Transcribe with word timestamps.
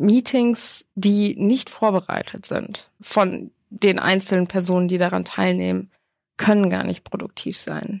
Meetings, 0.00 0.86
die 0.94 1.36
nicht 1.36 1.68
vorbereitet 1.68 2.46
sind 2.46 2.90
von 3.02 3.50
den 3.68 3.98
einzelnen 3.98 4.46
Personen, 4.46 4.88
die 4.88 4.96
daran 4.96 5.26
teilnehmen, 5.26 5.90
können 6.38 6.70
gar 6.70 6.84
nicht 6.84 7.04
produktiv 7.04 7.58
sein. 7.58 8.00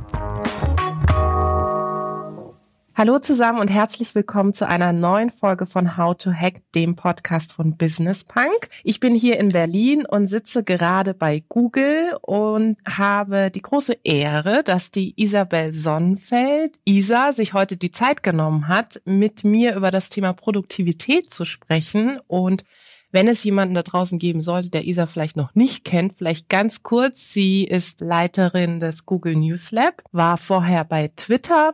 Hallo 3.01 3.17
zusammen 3.17 3.59
und 3.59 3.71
herzlich 3.71 4.13
willkommen 4.13 4.53
zu 4.53 4.67
einer 4.67 4.93
neuen 4.93 5.31
Folge 5.31 5.65
von 5.65 5.97
How 5.97 6.15
to 6.15 6.31
Hack, 6.31 6.61
dem 6.75 6.95
Podcast 6.95 7.51
von 7.51 7.75
Business 7.75 8.23
Punk. 8.23 8.69
Ich 8.83 8.99
bin 8.99 9.15
hier 9.15 9.39
in 9.39 9.49
Berlin 9.49 10.05
und 10.05 10.27
sitze 10.27 10.63
gerade 10.63 11.15
bei 11.15 11.43
Google 11.49 12.15
und 12.21 12.77
habe 12.87 13.49
die 13.49 13.63
große 13.63 13.97
Ehre, 14.03 14.61
dass 14.63 14.91
die 14.91 15.19
Isabel 15.19 15.73
Sonnenfeld, 15.73 16.79
Isa, 16.85 17.33
sich 17.33 17.53
heute 17.53 17.75
die 17.75 17.91
Zeit 17.91 18.21
genommen 18.21 18.67
hat, 18.67 19.01
mit 19.03 19.43
mir 19.43 19.73
über 19.75 19.89
das 19.89 20.09
Thema 20.09 20.33
Produktivität 20.33 21.33
zu 21.33 21.43
sprechen 21.43 22.19
und 22.27 22.65
wenn 23.13 23.27
es 23.27 23.43
jemanden 23.43 23.73
da 23.73 23.81
draußen 23.81 24.19
geben 24.19 24.41
sollte, 24.41 24.69
der 24.69 24.85
Isa 24.85 25.07
vielleicht 25.07 25.35
noch 25.35 25.55
nicht 25.55 25.85
kennt, 25.85 26.19
vielleicht 26.19 26.49
ganz 26.49 26.83
kurz. 26.83 27.33
Sie 27.33 27.65
ist 27.65 27.99
Leiterin 27.99 28.79
des 28.79 29.07
Google 29.07 29.35
News 29.35 29.71
Lab, 29.71 30.03
war 30.11 30.37
vorher 30.37 30.85
bei 30.85 31.09
Twitter 31.15 31.73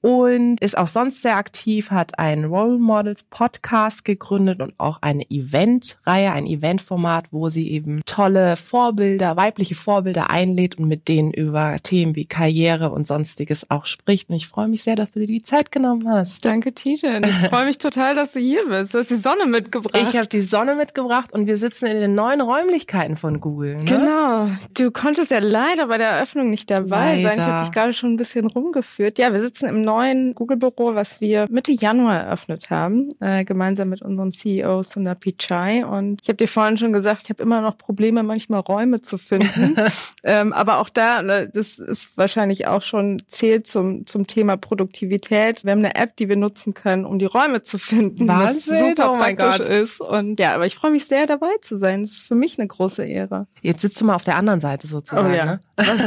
und 0.00 0.60
ist 0.60 0.78
auch 0.78 0.86
sonst 0.86 1.22
sehr 1.22 1.36
aktiv, 1.36 1.90
hat 1.90 2.18
einen 2.18 2.44
Role 2.44 2.78
Models 2.78 3.24
Podcast 3.24 4.04
gegründet 4.04 4.60
und 4.60 4.74
auch 4.78 4.98
eine 5.00 5.24
Eventreihe, 5.30 6.32
ein 6.32 6.46
Eventformat, 6.46 7.26
wo 7.30 7.48
sie 7.48 7.70
eben 7.70 8.00
tolle 8.06 8.56
Vorbilder, 8.56 9.36
weibliche 9.36 9.74
Vorbilder 9.74 10.30
einlädt 10.30 10.78
und 10.78 10.86
mit 10.86 11.08
denen 11.08 11.32
über 11.32 11.76
Themen 11.82 12.14
wie 12.14 12.26
Karriere 12.26 12.90
und 12.90 13.06
sonstiges 13.06 13.70
auch 13.70 13.86
spricht. 13.86 14.30
Und 14.30 14.36
ich 14.36 14.48
freue 14.48 14.68
mich 14.68 14.82
sehr, 14.82 14.96
dass 14.96 15.10
du 15.10 15.20
dir 15.20 15.26
die 15.26 15.42
Zeit 15.42 15.72
genommen 15.72 16.08
hast. 16.08 16.44
Danke, 16.44 16.72
Tijen. 16.72 17.24
Ich 17.24 17.48
freue 17.48 17.64
mich 17.64 17.78
total, 17.78 18.14
dass 18.14 18.32
du 18.32 18.40
hier 18.40 18.66
bist. 18.68 18.94
Du 18.94 18.98
hast 18.98 19.10
die 19.10 19.16
Sonne 19.16 19.46
mitgebracht. 19.46 19.96
Ich 20.00 20.16
habe 20.16 20.26
die 20.28 20.42
Sonne 20.42 20.74
mitgebracht 20.74 21.32
und 21.32 21.46
wir 21.46 21.56
sitzen 21.56 21.86
in 21.86 22.00
den 22.00 22.14
neuen 22.14 22.40
Räumlichkeiten 22.40 23.16
von 23.16 23.40
Google. 23.40 23.76
Ne? 23.76 23.84
Genau. 23.84 24.48
Du 24.74 24.90
konntest 24.90 25.30
ja 25.30 25.38
leider 25.40 25.88
bei 25.88 25.98
der 25.98 26.10
Eröffnung 26.10 26.50
nicht 26.50 26.70
dabei 26.70 27.22
leider. 27.22 27.28
sein. 27.28 27.38
Ich 27.38 27.44
habe 27.44 27.62
dich 27.64 27.72
gerade 27.72 27.92
schon 27.92 28.12
ein 28.12 28.16
bisschen 28.16 28.46
rumgeführt. 28.46 29.18
Ja, 29.18 29.32
wir 29.32 29.40
sitzen 29.40 29.66
im 29.68 29.87
neuen 29.88 30.34
Google-Büro, 30.34 30.94
was 30.94 31.22
wir 31.22 31.46
Mitte 31.50 31.72
Januar 31.72 32.20
eröffnet 32.20 32.68
haben, 32.68 33.08
äh, 33.20 33.44
gemeinsam 33.44 33.88
mit 33.88 34.02
unserem 34.02 34.32
CEO 34.32 34.82
Sundar 34.82 35.14
Pichai. 35.14 35.84
Und 35.84 36.20
ich 36.22 36.28
habe 36.28 36.36
dir 36.36 36.46
vorhin 36.46 36.76
schon 36.76 36.92
gesagt, 36.92 37.22
ich 37.24 37.30
habe 37.30 37.42
immer 37.42 37.62
noch 37.62 37.78
Probleme, 37.78 38.22
manchmal 38.22 38.60
Räume 38.60 39.00
zu 39.00 39.16
finden. 39.16 39.76
ähm, 40.24 40.52
aber 40.52 40.78
auch 40.78 40.90
da, 40.90 41.22
ne, 41.22 41.48
das 41.52 41.78
ist 41.78 42.16
wahrscheinlich 42.16 42.66
auch 42.66 42.82
schon 42.82 43.22
zählt 43.28 43.66
zum, 43.66 44.06
zum 44.06 44.26
Thema 44.26 44.58
Produktivität. 44.58 45.64
Wir 45.64 45.72
haben 45.72 45.78
eine 45.78 45.94
App, 45.94 46.16
die 46.16 46.28
wir 46.28 46.36
nutzen 46.36 46.74
können, 46.74 47.06
um 47.06 47.18
die 47.18 47.24
Räume 47.24 47.62
zu 47.62 47.78
finden, 47.78 48.28
Wahnsinn, 48.28 48.74
was 48.74 48.80
super 48.80 49.12
oh 49.12 49.16
praktisch 49.16 49.58
Gott. 49.58 49.68
ist. 49.68 50.00
Und 50.02 50.38
ja, 50.38 50.54
aber 50.54 50.66
ich 50.66 50.74
freue 50.74 50.90
mich 50.90 51.06
sehr, 51.06 51.26
dabei 51.26 51.50
zu 51.62 51.78
sein. 51.78 52.02
Das 52.02 52.10
ist 52.12 52.22
für 52.22 52.34
mich 52.34 52.58
eine 52.58 52.68
große 52.68 53.06
Ehre. 53.06 53.46
Jetzt 53.62 53.80
sitzt 53.80 54.00
du 54.00 54.04
mal 54.04 54.16
auf 54.16 54.24
der 54.24 54.36
anderen 54.36 54.60
Seite 54.60 54.86
sozusagen. 54.86 55.32
Oh 55.32 55.34
ja. 55.34 55.44
Ne? 55.46 55.60
Was, 55.76 56.00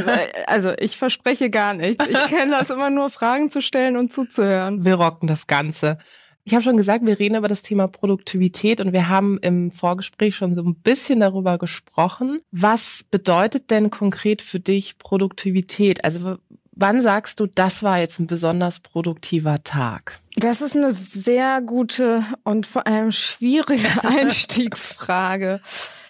also 0.46 0.72
ich 0.78 0.96
verspreche 0.96 1.50
gar 1.50 1.74
nichts. 1.74 2.06
Ich 2.06 2.26
kenne 2.26 2.52
das 2.52 2.70
immer 2.70 2.90
nur, 2.90 3.10
Fragen 3.10 3.50
zu 3.50 3.60
stellen 3.60 3.71
und 3.96 4.12
zuzuhören. 4.12 4.84
Wir 4.84 4.94
rocken 4.94 5.26
das 5.26 5.46
Ganze. 5.46 5.98
Ich 6.44 6.54
habe 6.54 6.62
schon 6.62 6.76
gesagt, 6.76 7.06
wir 7.06 7.18
reden 7.18 7.36
über 7.36 7.48
das 7.48 7.62
Thema 7.62 7.86
Produktivität 7.86 8.80
und 8.80 8.92
wir 8.92 9.08
haben 9.08 9.38
im 9.38 9.70
Vorgespräch 9.70 10.34
schon 10.34 10.54
so 10.54 10.62
ein 10.62 10.74
bisschen 10.74 11.20
darüber 11.20 11.56
gesprochen. 11.56 12.40
Was 12.50 13.04
bedeutet 13.10 13.70
denn 13.70 13.90
konkret 13.90 14.42
für 14.42 14.58
dich 14.58 14.98
Produktivität? 14.98 16.04
Also 16.04 16.38
wann 16.72 17.02
sagst 17.02 17.38
du, 17.38 17.46
das 17.46 17.82
war 17.84 17.98
jetzt 17.98 18.18
ein 18.18 18.26
besonders 18.26 18.80
produktiver 18.80 19.62
Tag? 19.62 20.18
Das 20.34 20.62
ist 20.62 20.76
eine 20.76 20.92
sehr 20.92 21.60
gute 21.60 22.24
und 22.42 22.66
vor 22.66 22.86
allem 22.88 23.12
schwierige 23.12 23.88
Einstiegsfrage. 24.02 25.60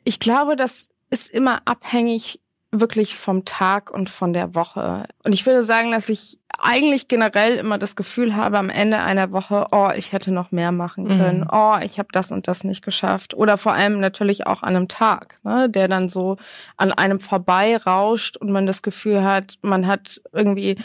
Ich 0.05 0.19
glaube, 0.19 0.57
das 0.57 0.89
ist 1.11 1.29
immer 1.29 1.61
abhängig 1.67 2.41
wirklich 2.73 3.17
vom 3.17 3.45
Tag 3.45 3.91
und 3.91 4.09
von 4.09 4.33
der 4.33 4.55
Woche. 4.55 5.05
Und 5.25 5.35
ich 5.35 5.45
würde 5.47 5.63
sagen, 5.63 5.93
dass 5.93 6.09
ich 6.09 6.39
eigentlich 6.59 7.09
generell 7.09 7.57
immer 7.57 7.77
das 7.77 7.97
Gefühl 7.97 8.35
habe 8.37 8.59
am 8.59 8.71
Ende 8.71 8.99
einer 8.99 9.33
Woche, 9.33 9.67
oh, 9.73 9.91
ich 9.95 10.13
hätte 10.13 10.31
noch 10.31 10.53
mehr 10.53 10.73
machen 10.73 11.07
können, 11.09 11.41
Mhm. 11.41 11.49
oh, 11.53 11.77
ich 11.83 11.99
habe 11.99 12.09
das 12.13 12.31
und 12.31 12.49
das 12.49 12.65
nicht 12.65 12.83
geschafft. 12.85 13.35
Oder 13.35 13.57
vor 13.57 13.73
allem 13.73 14.01
natürlich 14.01 14.47
auch 14.47 14.63
an 14.63 14.77
einem 14.77 14.89
Tag, 14.89 15.39
ne, 15.43 15.69
der 15.69 15.89
dann 15.89 16.09
so 16.09 16.37
an 16.77 16.93
einem 16.93 17.21
vorbeirauscht 17.21 18.37
und 18.37 18.51
man 18.51 18.67
das 18.67 18.83
Gefühl 18.83 19.23
hat, 19.25 19.59
man 19.63 19.87
hat 19.87 20.21
irgendwie 20.33 20.77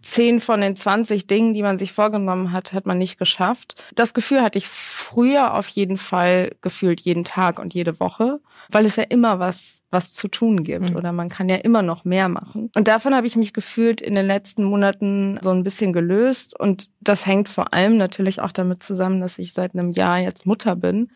zehn 0.00 0.40
von 0.40 0.60
den 0.60 0.76
20 0.76 1.26
Dingen, 1.26 1.54
die 1.54 1.62
man 1.62 1.78
sich 1.78 1.92
vorgenommen 1.92 2.52
hat, 2.52 2.72
hat 2.72 2.86
man 2.86 2.98
nicht 2.98 3.18
geschafft. 3.18 3.84
Das 3.94 4.14
Gefühl 4.14 4.42
hatte 4.42 4.58
ich 4.58 4.68
früher 4.68 5.54
auf 5.54 5.68
jeden 5.68 5.98
Fall 5.98 6.52
gefühlt 6.60 7.00
jeden 7.00 7.24
Tag 7.24 7.58
und 7.58 7.74
jede 7.74 8.00
Woche, 8.00 8.40
weil 8.70 8.86
es 8.86 8.96
ja 8.96 9.04
immer 9.04 9.38
was 9.38 9.78
was 9.90 10.14
zu 10.14 10.26
tun 10.28 10.64
gibt 10.64 10.88
Mhm. 10.90 10.96
oder 10.96 11.12
man 11.12 11.28
kann 11.28 11.50
ja 11.50 11.56
immer 11.56 11.82
noch 11.82 12.06
mehr 12.06 12.30
machen. 12.30 12.70
Und 12.74 12.88
davon 12.88 13.14
habe 13.14 13.26
ich 13.26 13.36
mich 13.36 13.52
gefühlt 13.52 14.00
in 14.00 14.14
den 14.14 14.26
letzten 14.26 14.64
Monaten 14.64 15.38
so 15.42 15.50
ein 15.50 15.64
bisschen 15.64 15.92
gelöst 15.92 16.58
und 16.58 16.88
das 17.00 17.26
hängt 17.26 17.50
vor 17.50 17.74
allem 17.74 17.98
natürlich 17.98 18.40
auch 18.40 18.52
damit 18.52 18.82
zusammen, 18.82 19.20
dass 19.20 19.38
ich 19.38 19.52
seit 19.52 19.74
einem 19.74 19.90
Jahr 19.90 20.18
jetzt 20.18 20.46
Mutter 20.46 20.76
bin 20.76 21.10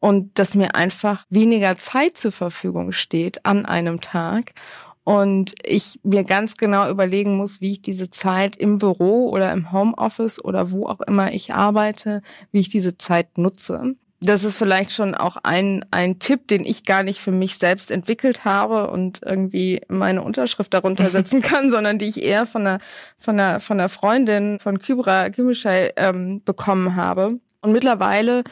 und 0.00 0.38
dass 0.40 0.56
mir 0.56 0.74
einfach 0.74 1.24
weniger 1.30 1.76
Zeit 1.78 2.16
zur 2.16 2.32
Verfügung 2.32 2.90
steht 2.90 3.46
an 3.46 3.64
einem 3.64 4.00
Tag 4.00 4.54
und 5.06 5.52
ich 5.64 6.00
mir 6.02 6.24
ganz 6.24 6.56
genau 6.56 6.90
überlegen 6.90 7.36
muss, 7.36 7.60
wie 7.60 7.70
ich 7.70 7.80
diese 7.80 8.10
Zeit 8.10 8.56
im 8.56 8.78
Büro 8.78 9.28
oder 9.30 9.52
im 9.52 9.70
Homeoffice 9.70 10.44
oder 10.44 10.72
wo 10.72 10.88
auch 10.88 11.00
immer 11.00 11.32
ich 11.32 11.54
arbeite, 11.54 12.22
wie 12.50 12.58
ich 12.58 12.70
diese 12.70 12.98
Zeit 12.98 13.38
nutze. 13.38 13.94
Das 14.20 14.42
ist 14.42 14.56
vielleicht 14.56 14.90
schon 14.90 15.14
auch 15.14 15.36
ein, 15.44 15.84
ein 15.92 16.18
Tipp, 16.18 16.48
den 16.48 16.64
ich 16.64 16.84
gar 16.84 17.04
nicht 17.04 17.20
für 17.20 17.30
mich 17.30 17.56
selbst 17.56 17.92
entwickelt 17.92 18.44
habe 18.44 18.90
und 18.90 19.20
irgendwie 19.24 19.80
meine 19.86 20.22
Unterschrift 20.22 20.74
darunter 20.74 21.08
setzen 21.08 21.40
kann, 21.40 21.70
sondern 21.70 21.98
die 21.98 22.08
ich 22.08 22.24
eher 22.24 22.44
von 22.44 22.66
einer, 22.66 22.80
von 23.16 23.38
einer, 23.38 23.60
von 23.60 23.78
einer 23.78 23.88
Freundin 23.88 24.58
von 24.58 24.80
Kybra 24.80 25.30
Kümüşay 25.30 25.92
ähm, 25.96 26.42
bekommen 26.44 26.96
habe. 26.96 27.38
Und 27.60 27.70
mittlerweile 27.70 28.42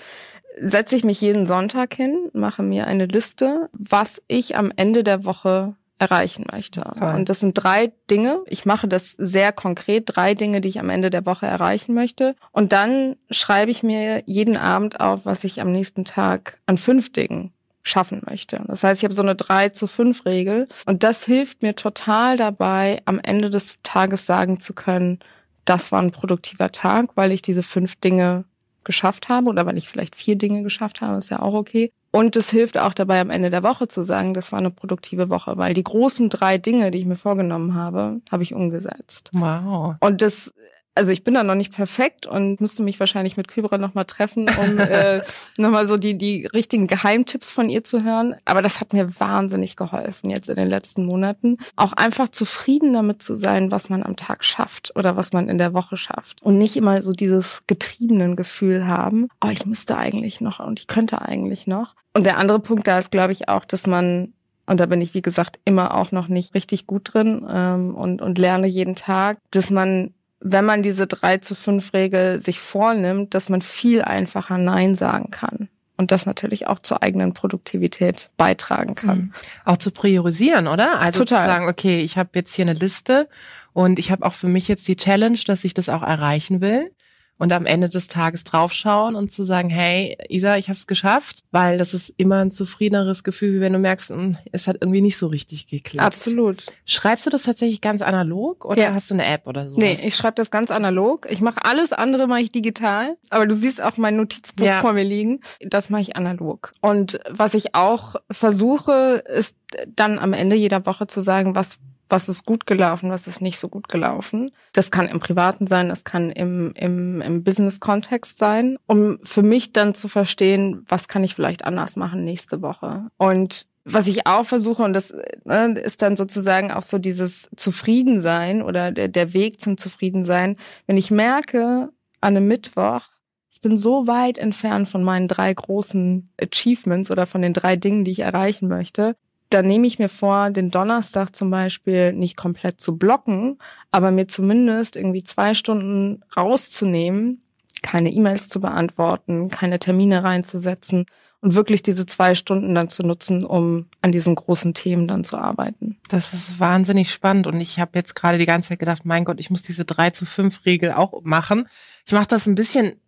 setze 0.61 0.95
ich 0.95 1.03
mich 1.03 1.21
jeden 1.21 1.49
Sonntag 1.49 1.95
hin, 1.95 2.31
mache 2.33 2.63
mir 2.63 2.87
eine 2.87 3.07
Liste, 3.07 3.69
was 3.73 4.23
ich 4.29 4.57
am 4.57 4.73
Ende 4.77 5.03
der 5.03 5.25
Woche 5.25 5.75
erreichen 5.99 6.47
möchte. 6.51 6.83
Toll. 6.99 7.15
Und 7.15 7.29
das 7.29 7.41
sind 7.41 7.55
drei 7.55 7.93
Dinge. 8.11 8.43
Ich 8.47 8.67
mache 8.67 8.89
das 8.89 9.13
sehr 9.13 9.53
konkret, 9.53 10.05
drei 10.07 10.35
Dinge, 10.35 10.61
die 10.61 10.69
ich 10.69 10.81
am 10.81 10.91
Ende 10.91 11.11
der 11.11 11.25
Woche 11.25 11.47
erreichen 11.47 11.95
möchte. 11.95 12.35
Und 12.53 12.73
dann 12.73 13.17
schreibe 13.31 13.71
ich 13.71 13.83
mir 13.83 14.23
jeden 14.27 14.57
Abend 14.57 15.01
auf, 15.01 15.25
was 15.25 15.45
ich 15.45 15.61
am 15.61 15.71
nächsten 15.71 16.05
Tag 16.05 16.59
an 16.67 16.79
fünf 16.79 17.13
Dingen 17.13 17.53
schaffen 17.85 18.23
möchte. 18.27 18.63
Das 18.67 18.83
heißt, 18.83 19.01
ich 19.01 19.05
habe 19.05 19.15
so 19.15 19.23
eine 19.23 19.35
3 19.35 19.69
zu 19.69 19.87
5 19.87 20.25
Regel 20.25 20.67
und 20.87 21.03
das 21.03 21.25
hilft 21.25 21.63
mir 21.63 21.77
total 21.77 22.37
dabei, 22.37 23.03
am 23.05 23.21
Ende 23.23 23.51
des 23.51 23.77
Tages 23.83 24.25
sagen 24.27 24.59
zu 24.59 24.73
können, 24.73 25.19
das 25.67 25.93
war 25.93 26.01
ein 26.01 26.11
produktiver 26.11 26.73
Tag, 26.73 27.11
weil 27.15 27.33
ich 27.33 27.43
diese 27.43 27.63
fünf 27.63 27.97
Dinge 27.97 28.45
geschafft 28.85 29.29
habe 29.29 29.49
oder 29.49 29.67
weil 29.67 29.79
ich 29.79 29.89
vielleicht 29.89 30.17
vier 30.17 30.37
Dinge 30.37 30.63
geschafft 30.63 31.01
habe, 31.01 31.19
ist 31.19 31.31
ja 31.31 31.41
auch 31.41 31.55
okay. 31.55 31.93
Und 32.15 32.37
es 32.37 32.49
hilft 32.49 32.79
auch 32.79 32.95
dabei, 32.95 33.21
am 33.21 33.31
Ende 33.31 33.51
der 33.51 33.65
Woche 33.65 33.89
zu 33.89 34.05
sagen, 34.05 34.35
das 34.35 34.53
war 34.53 34.61
eine 34.61 34.71
produktive 34.71 35.31
Woche, 35.31 35.59
weil 35.59 35.75
die 35.75 35.83
großen 35.83 36.31
drei 36.31 36.59
Dinge, 36.59 36.93
die 36.93 36.99
ich 36.99 37.07
mir 37.07 37.17
vorgenommen 37.17 37.75
habe, 37.75 38.21
habe 38.31 38.45
ich 38.45 38.55
umgesetzt. 38.55 39.33
Wow. 39.33 39.97
Und 39.99 40.23
das, 40.23 40.55
also 40.95 41.11
ich 41.11 41.25
bin 41.25 41.35
da 41.35 41.43
noch 41.43 41.55
nicht 41.55 41.73
perfekt 41.73 42.27
und 42.27 42.61
müsste 42.61 42.83
mich 42.83 43.01
wahrscheinlich 43.01 43.37
mit 43.37 43.49
Kybra 43.49 43.79
nochmal 43.79 44.05
treffen, 44.05 44.49
um 44.49 44.79
äh, 44.79 45.23
nochmal 45.57 45.89
so 45.89 45.97
die, 45.97 46.17
die 46.17 46.47
richtigen 46.47 46.87
Geheimtipps 46.87 47.53
von 47.53 47.69
ihr 47.69 47.85
zu 47.85 48.05
hören. 48.05 48.35
Aber 48.45 48.63
das 48.63 48.81
hat 48.81 48.93
mir 48.93 49.19
wahnsinnig 49.19 49.77
geholfen 49.77 50.31
jetzt 50.31 50.49
in 50.49 50.57
den 50.57 50.69
letzten 50.69 51.05
Monaten. 51.05 51.57
Auch 51.77 51.93
einfach 51.93 52.29
zufrieden 52.29 52.93
damit 52.93 53.23
zu 53.23 53.37
sein, 53.37 53.71
was 53.71 53.89
man 53.89 54.03
am 54.03 54.17
Tag 54.17 54.45
schafft 54.45 54.93
oder 54.97 55.17
was 55.17 55.33
man 55.33 55.49
in 55.49 55.59
der 55.59 55.75
Woche 55.75 55.97
schafft. 55.97 56.43
Und 56.43 56.59
nicht 56.59 56.77
immer 56.77 57.03
so 57.03 57.13
dieses 57.13 57.65
getriebenen 57.67 58.37
Gefühl 58.37 58.87
haben, 58.87 59.29
oh, 59.45 59.49
ich 59.51 59.67
müsste 59.67 59.97
eigentlich 59.97 60.41
noch 60.41 60.61
und 60.61 60.79
ich 60.79 60.87
könnte 60.87 61.23
eigentlich 61.23 61.67
noch. 61.67 61.97
Und 62.13 62.25
der 62.25 62.39
andere 62.39 62.61
Punkt 62.61 62.87
da 62.87 62.99
ist, 62.99 63.11
glaube 63.11 63.33
ich, 63.33 63.49
auch, 63.49 63.65
dass 63.65 63.87
man 63.87 64.33
und 64.67 64.81
da 64.81 64.87
bin 64.87 65.03
ich, 65.03 65.13
wie 65.13 65.21
gesagt, 65.21 65.59
immer 65.67 65.95
auch 65.95 66.11
noch 66.11 66.29
nicht 66.29 66.55
richtig 66.55 66.87
gut 66.87 67.13
drin 67.13 67.47
ähm, 67.51 67.95
und, 67.95 68.23
und 68.23 68.39
lerne 68.39 68.67
jeden 68.67 68.95
Tag, 68.95 69.37
dass 69.51 69.69
man, 69.69 70.15
wenn 70.45 70.67
man 70.67 70.83
diese 70.83 71.07
3 71.07 71.39
zu 71.39 71.55
5 71.55 71.95
Regel 71.95 72.41
sich 72.41 72.61
vornimmt, 72.61 73.35
dass 73.35 73.49
man 73.49 73.63
viel 73.63 74.03
einfacher 74.03 74.59
Nein 74.59 74.95
sagen 74.95 75.31
kann. 75.31 75.69
und 75.97 76.11
das 76.11 76.27
natürlich 76.27 76.67
auch 76.67 76.81
zur 76.81 77.05
eigenen 77.05 77.35
Produktivität 77.35 78.29
beitragen 78.37 78.97
kann. 78.97 79.19
Mhm. 79.19 79.33
Auch 79.65 79.77
zu 79.77 79.93
priorisieren, 79.93 80.67
oder? 80.67 80.99
Also 81.01 81.21
Total. 81.21 81.45
zu 81.45 81.53
sagen, 81.53 81.69
okay, 81.69 82.01
ich 82.01 82.19
habe 82.19 82.31
jetzt 82.35 82.53
hier 82.53 82.65
eine 82.65 82.73
Liste 82.73 83.29
und 83.73 84.01
ich 84.01 84.11
habe 84.11 84.27
auch 84.27 84.35
für 84.35 84.49
mich 84.49 84.67
jetzt 84.67 84.89
die 84.89 84.97
Challenge, 84.97 85.39
dass 85.47 85.63
ich 85.63 85.73
das 85.73 85.89
auch 85.89 86.03
erreichen 86.03 86.61
will 86.61 86.91
und 87.39 87.53
am 87.53 87.67
Ende 87.67 87.89
des 87.89 88.07
Tages 88.07 88.45
draufschauen 88.45 89.17
und 89.17 89.33
zu 89.33 89.45
sagen, 89.45 89.69
hey, 89.69 90.17
Isa, 90.29 90.57
ich 90.57 90.69
habe 90.69 90.79
es 90.79 90.87
geschafft, 90.87 91.41
weil 91.51 91.79
das 91.79 91.95
ist 91.95 92.15
immer 92.17 92.45
ein 92.45 92.51
zufriedeneres 92.51 93.25
Gefühl, 93.25 93.55
wie 93.55 93.61
wenn 93.61 93.73
du 93.73 93.79
merkst, 93.79 94.11
hm, 94.11 94.37
es 94.53 94.69
hat 94.69 94.77
irgendwie 94.81 95.01
nicht 95.01 95.19
so 95.19 95.27
richtig 95.27 95.67
geklappt. 95.67 96.07
Absolut. 96.07 96.67
Schreibst 96.85 97.27
du 97.27 97.31
das 97.31 97.45
tatsächlich 97.45 97.81
ganz 97.81 98.03
analog 98.03 98.65
oder 98.65 98.83
ja. 98.83 98.95
hast 98.95 99.11
du 99.11 99.15
eine 99.15 99.27
App 99.27 99.47
oder 99.47 99.69
so? 99.69 99.77
Nee, 99.77 99.99
ich 100.03 100.15
schreibe 100.15 100.37
das 100.37 100.51
ganz 100.51 100.71
analog. 100.71 101.27
Ich 101.31 101.41
mache 101.41 101.65
alles 101.65 101.93
andere 101.93 102.27
mache 102.27 102.41
ich 102.41 102.53
digital, 102.53 103.17
aber 103.31 103.47
du 103.47 103.55
siehst 103.55 103.83
auch 103.83 103.97
mein 103.97 104.17
Notizbuch 104.17 104.67
ja. 104.67 104.81
vor 104.81 104.93
mir 104.93 105.05
liegen. 105.05 105.41
Das 105.61 105.91
mache 105.91 106.03
ich 106.03 106.17
analog. 106.17 106.73
Und 106.81 107.19
was 107.29 107.55
ich 107.55 107.75
auch 107.75 108.17
versuche, 108.31 109.25
ist 109.27 109.57
dann 109.89 110.19
am 110.19 110.33
Ende 110.33 110.57
jeder 110.57 110.87
Woche 110.87 111.07
zu 111.07 111.21
sagen, 111.21 111.55
was 111.55 111.79
was 112.09 112.29
ist 112.29 112.45
gut 112.45 112.67
gelaufen, 112.67 113.11
was 113.11 113.27
ist 113.27 113.41
nicht 113.41 113.59
so 113.59 113.69
gut 113.69 113.89
gelaufen. 113.89 114.51
Das 114.73 114.91
kann 114.91 115.09
im 115.09 115.21
Privaten 115.21 115.67
sein, 115.67 115.89
das 115.89 116.05
kann 116.05 116.31
im, 116.31 116.73
im, 116.75 117.21
im 117.21 117.45
Business-Kontext 117.45 118.39
sein, 118.39 118.77
um 118.87 119.19
für 119.23 119.43
mich 119.43 119.73
dann 119.73 119.95
zu 119.95 120.09
verstehen, 120.09 120.85
was 120.89 121.09
kann 121.09 121.25
ich 121.25 121.35
vielleicht 121.35 121.65
anders 121.65 121.97
machen 121.97 122.25
nächste 122.25 122.63
Woche. 122.63 123.09
Und 123.17 123.67
was 123.85 124.07
ich 124.07 124.27
auch 124.27 124.45
versuche, 124.47 124.83
und 124.83 124.95
das 124.95 125.13
ne, 125.45 125.79
ist 125.79 126.01
dann 126.03 126.17
sozusagen 126.17 126.71
auch 126.71 126.83
so 126.83 126.99
dieses 126.99 127.51
Zufriedensein 127.57 128.63
oder 128.63 128.93
der, 128.93 129.09
der 129.09 129.35
Weg 129.35 129.61
zum 129.61 129.77
Zufriedensein, 129.77 130.57
wenn 130.87 130.97
ich 130.97 131.11
merke, 131.11 131.91
an 132.21 132.37
einem 132.37 132.49
Mittwoch, 132.49 133.03
ich 133.51 133.61
bin 133.61 133.77
so 133.77 134.07
weit 134.07 134.39
entfernt 134.39 134.89
von 134.89 135.05
meinen 135.05 135.29
drei 135.29 135.53
großen 135.53 136.31
Achievements 136.41 137.11
oder 137.11 137.27
von 137.27 137.43
den 137.43 137.53
drei 137.53 137.77
Dingen, 137.77 138.05
die 138.05 138.13
ich 138.13 138.21
erreichen 138.21 138.69
möchte, 138.69 139.17
dann 139.55 139.67
nehme 139.67 139.87
ich 139.87 140.01
mir 140.01 140.09
vor, 140.09 140.51
den 140.51 140.71
Donnerstag 140.71 141.35
zum 141.35 141.49
Beispiel 141.49 142.13
nicht 142.13 142.37
komplett 142.37 142.81
zu 142.81 142.99
blocken, 142.99 143.59
aber 143.93 144.11
mir 144.11 144.27
zumindest 144.27 144.97
irgendwie 144.97 145.23
zwei 145.23 145.55
Stunden 145.55 146.25
rauszunehmen, 146.37 147.41
keine 147.81 148.11
E-Mails 148.11 148.49
zu 148.49 148.61
beantworten, 148.61 149.51
keine 149.51 149.79
Termine 149.79 150.25
reinzusetzen 150.25 151.07
und 151.41 151.55
wirklich 151.55 151.83
diese 151.83 152.05
zwei 152.05 152.35
Stunden 152.35 152.75
dann 152.75 152.89
zu 152.89 153.05
nutzen, 153.05 153.45
um 153.45 153.87
an 154.01 154.11
diesen 154.11 154.35
großen 154.35 154.75
Themen 154.75 155.07
dann 155.07 155.23
zu 155.23 155.37
arbeiten. 155.37 155.99
Das 156.09 156.35
ist 156.35 156.59
wahnsinnig 156.59 157.13
spannend 157.13 157.47
und 157.47 157.61
ich 157.61 157.79
habe 157.79 157.93
jetzt 157.95 158.17
gerade 158.17 158.39
die 158.39 158.47
ganze 158.47 158.71
Zeit 158.71 158.81
gedacht, 158.81 159.05
mein 159.05 159.25
Gott, 159.25 159.39
ich 159.39 159.51
muss 159.51 159.63
diese 159.63 159.85
drei 159.85 160.11
zu 160.11 160.27
fünf 160.27 160.65
Regel 160.67 160.91
auch 160.93 161.23
machen. 161.23 161.69
Ich 162.07 162.13
mache 162.13 162.27
das 162.27 162.47
ein 162.47 162.57
bisschen 162.57 163.01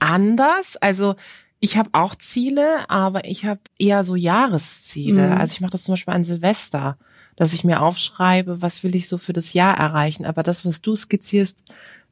anders. 0.00 0.76
Also 0.78 1.14
ich 1.62 1.76
habe 1.76 1.90
auch 1.92 2.16
Ziele, 2.16 2.90
aber 2.90 3.24
ich 3.24 3.44
habe 3.44 3.60
eher 3.78 4.02
so 4.02 4.16
Jahresziele. 4.16 5.28
Mhm. 5.28 5.38
Also 5.38 5.52
ich 5.52 5.60
mache 5.60 5.70
das 5.70 5.84
zum 5.84 5.92
Beispiel 5.92 6.12
an 6.12 6.24
Silvester, 6.24 6.98
dass 7.36 7.52
ich 7.52 7.62
mir 7.62 7.80
aufschreibe, 7.80 8.60
was 8.60 8.82
will 8.82 8.96
ich 8.96 9.08
so 9.08 9.16
für 9.16 9.32
das 9.32 9.52
Jahr 9.52 9.78
erreichen. 9.78 10.26
Aber 10.26 10.42
das, 10.42 10.66
was 10.66 10.82
du 10.82 10.96
skizzierst, 10.96 11.62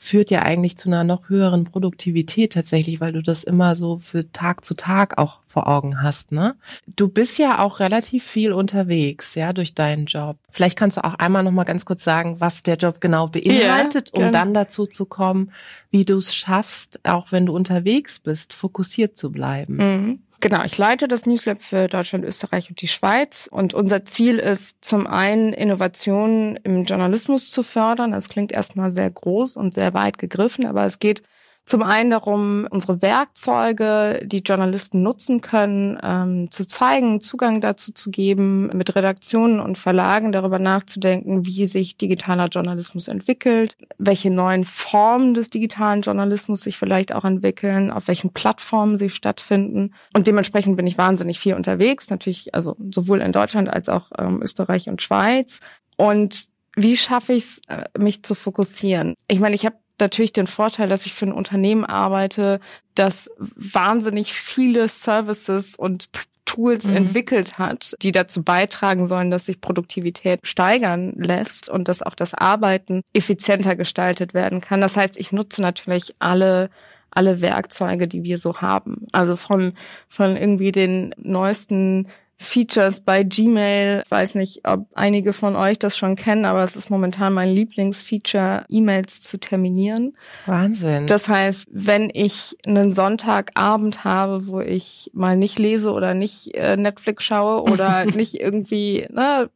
führt 0.02 0.30
ja 0.30 0.40
eigentlich 0.40 0.78
zu 0.78 0.88
einer 0.88 1.04
noch 1.04 1.28
höheren 1.28 1.64
Produktivität 1.64 2.54
tatsächlich, 2.54 3.02
weil 3.02 3.12
du 3.12 3.22
das 3.22 3.44
immer 3.44 3.76
so 3.76 3.98
für 3.98 4.32
Tag 4.32 4.64
zu 4.64 4.72
Tag 4.72 5.18
auch 5.18 5.40
vor 5.46 5.68
Augen 5.68 6.02
hast, 6.02 6.32
ne? 6.32 6.56
Du 6.86 7.08
bist 7.08 7.38
ja 7.38 7.58
auch 7.58 7.80
relativ 7.80 8.24
viel 8.24 8.54
unterwegs, 8.54 9.34
ja, 9.34 9.52
durch 9.52 9.74
deinen 9.74 10.06
Job. 10.06 10.38
Vielleicht 10.50 10.78
kannst 10.78 10.96
du 10.96 11.04
auch 11.04 11.14
einmal 11.14 11.44
noch 11.44 11.50
mal 11.52 11.64
ganz 11.64 11.84
kurz 11.84 12.02
sagen, 12.02 12.40
was 12.40 12.62
der 12.62 12.76
Job 12.76 13.02
genau 13.02 13.26
beinhaltet, 13.26 14.10
ja, 14.14 14.24
um 14.24 14.32
dann 14.32 14.54
dazu 14.54 14.86
zu 14.86 15.04
kommen, 15.04 15.52
wie 15.90 16.06
du 16.06 16.16
es 16.16 16.34
schaffst, 16.34 17.00
auch 17.04 17.30
wenn 17.30 17.44
du 17.44 17.54
unterwegs 17.54 18.20
bist, 18.20 18.54
fokussiert 18.54 19.18
zu 19.18 19.30
bleiben. 19.30 19.76
Mhm. 19.76 20.18
Genau, 20.42 20.62
ich 20.64 20.78
leite 20.78 21.06
das 21.06 21.26
Newslab 21.26 21.60
für 21.60 21.86
Deutschland, 21.86 22.24
Österreich 22.24 22.70
und 22.70 22.80
die 22.80 22.88
Schweiz. 22.88 23.46
Und 23.50 23.74
unser 23.74 24.06
Ziel 24.06 24.38
ist 24.38 24.82
zum 24.82 25.06
einen, 25.06 25.52
Innovationen 25.52 26.56
im 26.56 26.84
Journalismus 26.84 27.50
zu 27.50 27.62
fördern. 27.62 28.12
Das 28.12 28.30
klingt 28.30 28.50
erstmal 28.50 28.90
sehr 28.90 29.10
groß 29.10 29.56
und 29.56 29.74
sehr 29.74 29.92
weit 29.92 30.16
gegriffen, 30.16 30.64
aber 30.64 30.86
es 30.86 30.98
geht 30.98 31.22
zum 31.70 31.84
einen 31.84 32.10
darum, 32.10 32.66
unsere 32.68 33.00
Werkzeuge, 33.00 34.22
die 34.26 34.38
Journalisten 34.38 35.04
nutzen 35.04 35.40
können, 35.40 35.96
ähm, 36.02 36.50
zu 36.50 36.66
zeigen, 36.66 37.20
Zugang 37.20 37.60
dazu 37.60 37.92
zu 37.92 38.10
geben, 38.10 38.70
mit 38.76 38.96
Redaktionen 38.96 39.60
und 39.60 39.78
Verlagen 39.78 40.32
darüber 40.32 40.58
nachzudenken, 40.58 41.46
wie 41.46 41.68
sich 41.68 41.96
digitaler 41.96 42.48
Journalismus 42.48 43.06
entwickelt, 43.06 43.76
welche 43.98 44.32
neuen 44.32 44.64
Formen 44.64 45.32
des 45.32 45.48
digitalen 45.48 46.02
Journalismus 46.02 46.62
sich 46.62 46.76
vielleicht 46.76 47.14
auch 47.14 47.24
entwickeln, 47.24 47.92
auf 47.92 48.08
welchen 48.08 48.32
Plattformen 48.32 48.98
sie 48.98 49.08
stattfinden. 49.08 49.94
Und 50.12 50.26
dementsprechend 50.26 50.76
bin 50.76 50.88
ich 50.88 50.98
wahnsinnig 50.98 51.38
viel 51.38 51.54
unterwegs, 51.54 52.10
natürlich, 52.10 52.52
also 52.52 52.74
sowohl 52.92 53.20
in 53.20 53.30
Deutschland 53.30 53.72
als 53.72 53.88
auch 53.88 54.10
ähm, 54.18 54.40
Österreich 54.42 54.88
und 54.88 55.02
Schweiz. 55.02 55.60
Und 55.96 56.48
wie 56.74 56.96
schaffe 56.96 57.32
ich 57.32 57.44
es, 57.44 57.60
äh, 57.68 57.84
mich 57.96 58.24
zu 58.24 58.34
fokussieren? 58.34 59.14
Ich 59.28 59.38
meine, 59.38 59.54
ich 59.54 59.66
habe 59.66 59.76
natürlich 60.00 60.32
den 60.32 60.46
Vorteil, 60.46 60.88
dass 60.88 61.06
ich 61.06 61.14
für 61.14 61.26
ein 61.26 61.32
Unternehmen 61.32 61.84
arbeite, 61.84 62.60
das 62.94 63.30
wahnsinnig 63.56 64.32
viele 64.32 64.88
Services 64.88 65.76
und 65.76 66.08
Tools 66.44 66.86
mhm. 66.86 66.96
entwickelt 66.96 67.58
hat, 67.58 67.94
die 68.02 68.10
dazu 68.10 68.42
beitragen 68.42 69.06
sollen, 69.06 69.30
dass 69.30 69.46
sich 69.46 69.60
Produktivität 69.60 70.40
steigern 70.42 71.12
lässt 71.16 71.68
und 71.68 71.86
dass 71.86 72.02
auch 72.02 72.16
das 72.16 72.34
Arbeiten 72.34 73.02
effizienter 73.12 73.76
gestaltet 73.76 74.34
werden 74.34 74.60
kann. 74.60 74.80
Das 74.80 74.96
heißt, 74.96 75.16
ich 75.16 75.30
nutze 75.30 75.62
natürlich 75.62 76.14
alle 76.18 76.70
alle 77.12 77.40
Werkzeuge, 77.40 78.06
die 78.06 78.22
wir 78.22 78.38
so 78.38 78.60
haben. 78.60 79.06
Also 79.12 79.36
von, 79.36 79.72
von 80.08 80.36
irgendwie 80.36 80.72
den 80.72 81.12
neuesten 81.18 82.06
Features 82.42 83.02
bei 83.02 83.22
Gmail. 83.22 84.02
Ich 84.02 84.10
weiß 84.10 84.34
nicht, 84.34 84.66
ob 84.66 84.86
einige 84.94 85.34
von 85.34 85.56
euch 85.56 85.78
das 85.78 85.98
schon 85.98 86.16
kennen, 86.16 86.46
aber 86.46 86.64
es 86.64 86.74
ist 86.74 86.88
momentan 86.88 87.34
mein 87.34 87.50
Lieblingsfeature, 87.50 88.64
E-Mails 88.70 89.20
zu 89.20 89.38
terminieren. 89.38 90.16
Wahnsinn. 90.46 91.06
Das 91.06 91.28
heißt, 91.28 91.68
wenn 91.70 92.10
ich 92.10 92.56
einen 92.66 92.92
Sonntagabend 92.92 94.04
habe, 94.04 94.48
wo 94.48 94.60
ich 94.60 95.10
mal 95.12 95.36
nicht 95.36 95.58
lese 95.58 95.92
oder 95.92 96.14
nicht 96.14 96.54
äh, 96.54 96.78
Netflix 96.78 97.24
schaue 97.24 97.70
oder 97.70 98.04
nicht 98.06 98.40
irgendwie 98.40 99.06
ne, 99.10 99.50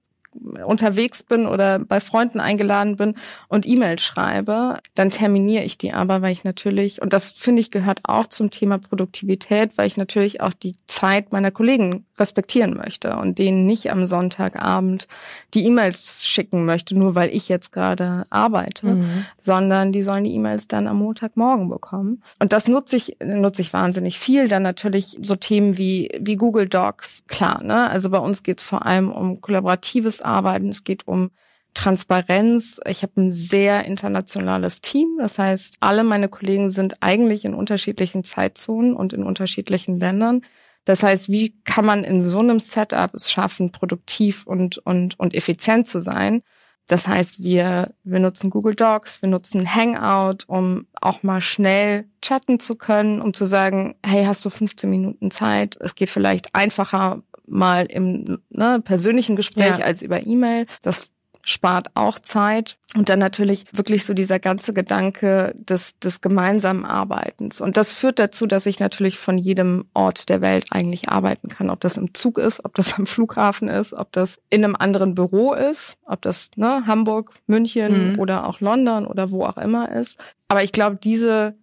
unterwegs 0.67 1.23
bin 1.23 1.47
oder 1.47 1.79
bei 1.79 2.01
Freunden 2.01 2.41
eingeladen 2.41 2.97
bin 2.97 3.15
und 3.49 3.67
E-Mail 3.67 3.99
schreibe, 3.99 4.79
dann 4.95 5.11
terminiere 5.11 5.65
ich 5.65 5.79
die 5.79 5.93
aber, 5.93 6.23
weil 6.23 6.33
ich 6.33 6.45
natürlich, 6.45 7.01
und 7.03 7.13
das 7.13 7.33
finde 7.33 7.61
ich 7.61 7.71
gehört 7.71 8.01
auch 8.05 8.27
zum 8.27 8.51
Thema 8.51 8.79
Produktivität, 8.79 9.77
weil 9.77 9.87
ich 9.87 9.97
natürlich 9.97 10.41
auch 10.41 10.53
die 10.53 10.77
Zeit 10.87 11.33
meiner 11.33 11.51
Kollegen 11.51 12.07
respektieren 12.19 12.77
möchte 12.77 13.17
und 13.17 13.39
denen 13.39 13.67
nicht 13.67 13.91
am 13.91 14.07
Sonntagabend 14.07 15.09
die 15.53 15.65
E-Mails 15.67 16.25
schicken 16.25 16.65
möchte, 16.65 16.97
nur 16.97 17.15
weil 17.15 17.31
ich 17.31 17.49
jetzt 17.49 17.73
gerade 17.73 18.25
arbeite, 18.31 18.87
mhm. 18.87 19.27
sondern 19.37 19.93
die 19.93 20.03
sollen 20.03 20.25
die 20.25 20.35
E-Mails 20.35 20.69
dann 20.69 20.87
am 20.87 20.99
Montagmorgen 20.99 21.69
bekommen. 21.69 22.23
Und 22.39 22.53
das 22.53 22.69
nutze 22.69 22.97
ich, 22.97 23.17
nutze 23.23 23.63
ich 23.63 23.73
wahnsinnig 23.73 24.19
viel. 24.19 24.49
Dann 24.49 24.63
natürlich 24.63 25.19
so 25.23 25.37
Themen 25.37 25.77
wie, 25.77 26.11
wie 26.21 26.37
Google 26.37 26.69
Docs, 26.69 27.25
klar, 27.27 27.63
ne? 27.63 27.91
Also 27.91 28.11
bei 28.11 28.19
uns 28.19 28.43
geht 28.43 28.59
es 28.59 28.65
vor 28.65 28.87
allem 28.87 29.11
um 29.11 29.41
kollaboratives 29.41 30.23
arbeiten. 30.25 30.69
Es 30.69 30.85
geht 30.85 31.07
um 31.07 31.31
Transparenz. 31.75 32.81
Ich 32.87 33.03
habe 33.03 33.21
ein 33.21 33.33
sehr 33.33 33.85
internationales 33.85 34.81
Team. 34.81 35.19
Das 35.19 35.39
heißt, 35.39 35.77
alle 35.81 36.05
meine 36.05 36.29
Kollegen 36.29 36.71
sind 36.71 37.03
eigentlich 37.03 37.45
in 37.45 37.55
unterschiedlichen 37.55 38.25
Zeitzonen 38.25 38.95
und 38.95 39.13
in 39.13 39.25
unterschiedlichen 39.25 39.99
Ländern. 39.99 40.43
Das 40.85 41.03
heißt, 41.03 41.31
wie 41.31 41.59
kann 41.65 41.85
man 41.85 42.05
in 42.05 42.23
so 42.23 42.41
einem 42.41 42.61
Setup 42.61 43.13
es 43.15 43.33
schaffen, 43.33 43.73
produktiv 43.73 44.47
und, 44.47 44.79
und, 44.79 45.19
und 45.19 45.35
effizient 45.35 45.89
zu 45.89 45.99
sein? 45.99 46.43
Das 46.87 47.09
heißt, 47.09 47.43
wir, 47.43 47.95
wir 48.05 48.21
nutzen 48.21 48.51
Google 48.51 48.75
Docs, 48.75 49.23
wir 49.23 49.31
nutzen 49.31 49.75
Hangout, 49.75 50.45
um 50.47 50.87
auch 51.01 51.23
mal 51.23 51.41
schnell 51.41 52.07
chatten 52.21 52.61
zu 52.61 52.77
können, 52.77 53.23
um 53.23 53.33
zu 53.33 53.47
sagen, 53.47 53.95
hey, 54.05 54.25
hast 54.27 54.45
du 54.45 54.51
15 54.51 54.91
Minuten 54.91 55.31
Zeit? 55.31 55.79
Es 55.81 55.95
geht 55.95 56.11
vielleicht 56.11 56.55
einfacher, 56.55 57.23
mal 57.47 57.87
im 57.87 58.39
ne, 58.51 58.81
persönlichen 58.85 59.37
Gespräch 59.37 59.79
ja. 59.79 59.85
als 59.85 60.03
über 60.03 60.27
E-Mail. 60.27 60.67
Das 60.83 61.11
spart 61.45 61.91
auch 61.95 62.19
Zeit. 62.19 62.77
Und 62.97 63.09
dann 63.09 63.19
natürlich 63.19 63.65
wirklich 63.73 64.05
so 64.05 64.15
dieser 64.15 64.39
ganze 64.39 64.73
Gedanke 64.73 65.55
des, 65.57 65.99
des 65.99 66.21
gemeinsamen 66.21 66.85
Arbeitens. 66.85 67.61
Und 67.61 67.77
das 67.77 67.93
führt 67.93 68.19
dazu, 68.19 68.47
dass 68.47 68.67
ich 68.67 68.81
natürlich 68.81 69.19
von 69.19 69.37
jedem 69.37 69.85
Ort 69.95 70.29
der 70.29 70.41
Welt 70.41 70.67
eigentlich 70.71 71.09
arbeiten 71.09 71.49
kann. 71.49 71.71
Ob 71.71 71.81
das 71.81 71.97
im 71.97 72.15
Zug 72.15 72.39
ist, 72.39 72.65
ob 72.65 72.75
das 72.75 72.95
am 72.99 73.07
Flughafen 73.07 73.69
ist, 73.69 73.95
ob 73.95 74.13
das 74.13 74.41
in 74.51 74.65
einem 74.65 74.77
anderen 74.77 75.15
Büro 75.15 75.53
ist, 75.53 75.97
ob 76.07 76.23
das 76.23 76.51
ne, 76.57 76.87
Hamburg, 76.87 77.33
München 77.47 78.13
mhm. 78.13 78.19
oder 78.19 78.49
auch 78.49 78.61
London 78.61 79.07
oder 79.07 79.31
wo 79.31 79.45
auch 79.45 79.59
immer 79.59 79.91
ist. 79.91 80.19
Aber 80.49 80.63
ich 80.63 80.73
glaube, 80.73 80.97
diese, 81.03 81.57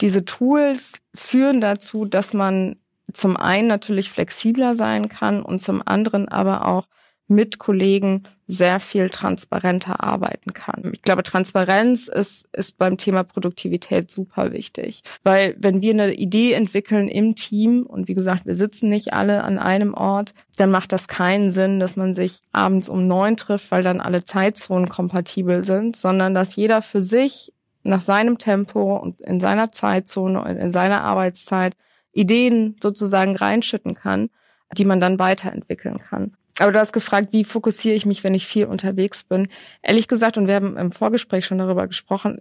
diese 0.00 0.24
Tools 0.24 1.02
führen 1.14 1.60
dazu, 1.60 2.04
dass 2.04 2.34
man 2.34 2.76
zum 3.14 3.36
einen 3.36 3.68
natürlich 3.68 4.10
flexibler 4.10 4.74
sein 4.74 5.08
kann 5.08 5.42
und 5.42 5.60
zum 5.60 5.82
anderen 5.84 6.28
aber 6.28 6.66
auch 6.66 6.86
mit 7.26 7.58
Kollegen 7.58 8.22
sehr 8.46 8.80
viel 8.80 9.08
transparenter 9.08 10.04
arbeiten 10.04 10.52
kann. 10.52 10.90
Ich 10.92 11.00
glaube, 11.00 11.22
Transparenz 11.22 12.08
ist, 12.08 12.46
ist 12.52 12.76
beim 12.76 12.98
Thema 12.98 13.24
Produktivität 13.24 14.10
super 14.10 14.52
wichtig, 14.52 15.02
weil 15.22 15.56
wenn 15.58 15.80
wir 15.80 15.92
eine 15.92 16.12
Idee 16.12 16.52
entwickeln 16.52 17.08
im 17.08 17.34
Team 17.34 17.86
und 17.86 18.08
wie 18.08 18.14
gesagt, 18.14 18.44
wir 18.44 18.54
sitzen 18.54 18.90
nicht 18.90 19.14
alle 19.14 19.42
an 19.44 19.58
einem 19.58 19.94
Ort, 19.94 20.34
dann 20.58 20.70
macht 20.70 20.92
das 20.92 21.08
keinen 21.08 21.50
Sinn, 21.50 21.80
dass 21.80 21.96
man 21.96 22.12
sich 22.12 22.42
abends 22.52 22.90
um 22.90 23.06
neun 23.06 23.38
trifft, 23.38 23.70
weil 23.70 23.82
dann 23.82 24.02
alle 24.02 24.24
Zeitzonen 24.24 24.90
kompatibel 24.90 25.62
sind, 25.62 25.96
sondern 25.96 26.34
dass 26.34 26.56
jeder 26.56 26.82
für 26.82 27.00
sich 27.00 27.52
nach 27.82 28.02
seinem 28.02 28.36
Tempo 28.36 28.96
und 28.96 29.20
in 29.22 29.40
seiner 29.40 29.72
Zeitzone 29.72 30.42
und 30.42 30.56
in 30.56 30.72
seiner 30.72 31.02
Arbeitszeit 31.02 31.74
Ideen 32.14 32.76
sozusagen 32.82 33.36
reinschütten 33.36 33.94
kann, 33.94 34.30
die 34.76 34.84
man 34.84 35.00
dann 35.00 35.18
weiterentwickeln 35.18 35.98
kann. 35.98 36.36
Aber 36.58 36.72
du 36.72 36.78
hast 36.78 36.92
gefragt, 36.92 37.32
wie 37.32 37.44
fokussiere 37.44 37.96
ich 37.96 38.06
mich, 38.06 38.22
wenn 38.22 38.34
ich 38.34 38.46
viel 38.46 38.66
unterwegs 38.66 39.24
bin? 39.24 39.48
Ehrlich 39.82 40.06
gesagt, 40.06 40.38
und 40.38 40.46
wir 40.46 40.54
haben 40.54 40.76
im 40.76 40.92
Vorgespräch 40.92 41.44
schon 41.44 41.58
darüber 41.58 41.86
gesprochen, 41.86 42.40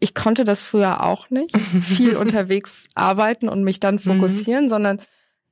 ich 0.00 0.14
konnte 0.14 0.44
das 0.44 0.62
früher 0.62 1.02
auch 1.02 1.30
nicht, 1.30 1.56
viel 1.82 2.16
unterwegs 2.16 2.88
arbeiten 2.94 3.48
und 3.48 3.64
mich 3.64 3.80
dann 3.80 3.96
mhm. 3.96 4.00
fokussieren, 4.00 4.66
mhm. 4.66 4.68
sondern 4.68 5.02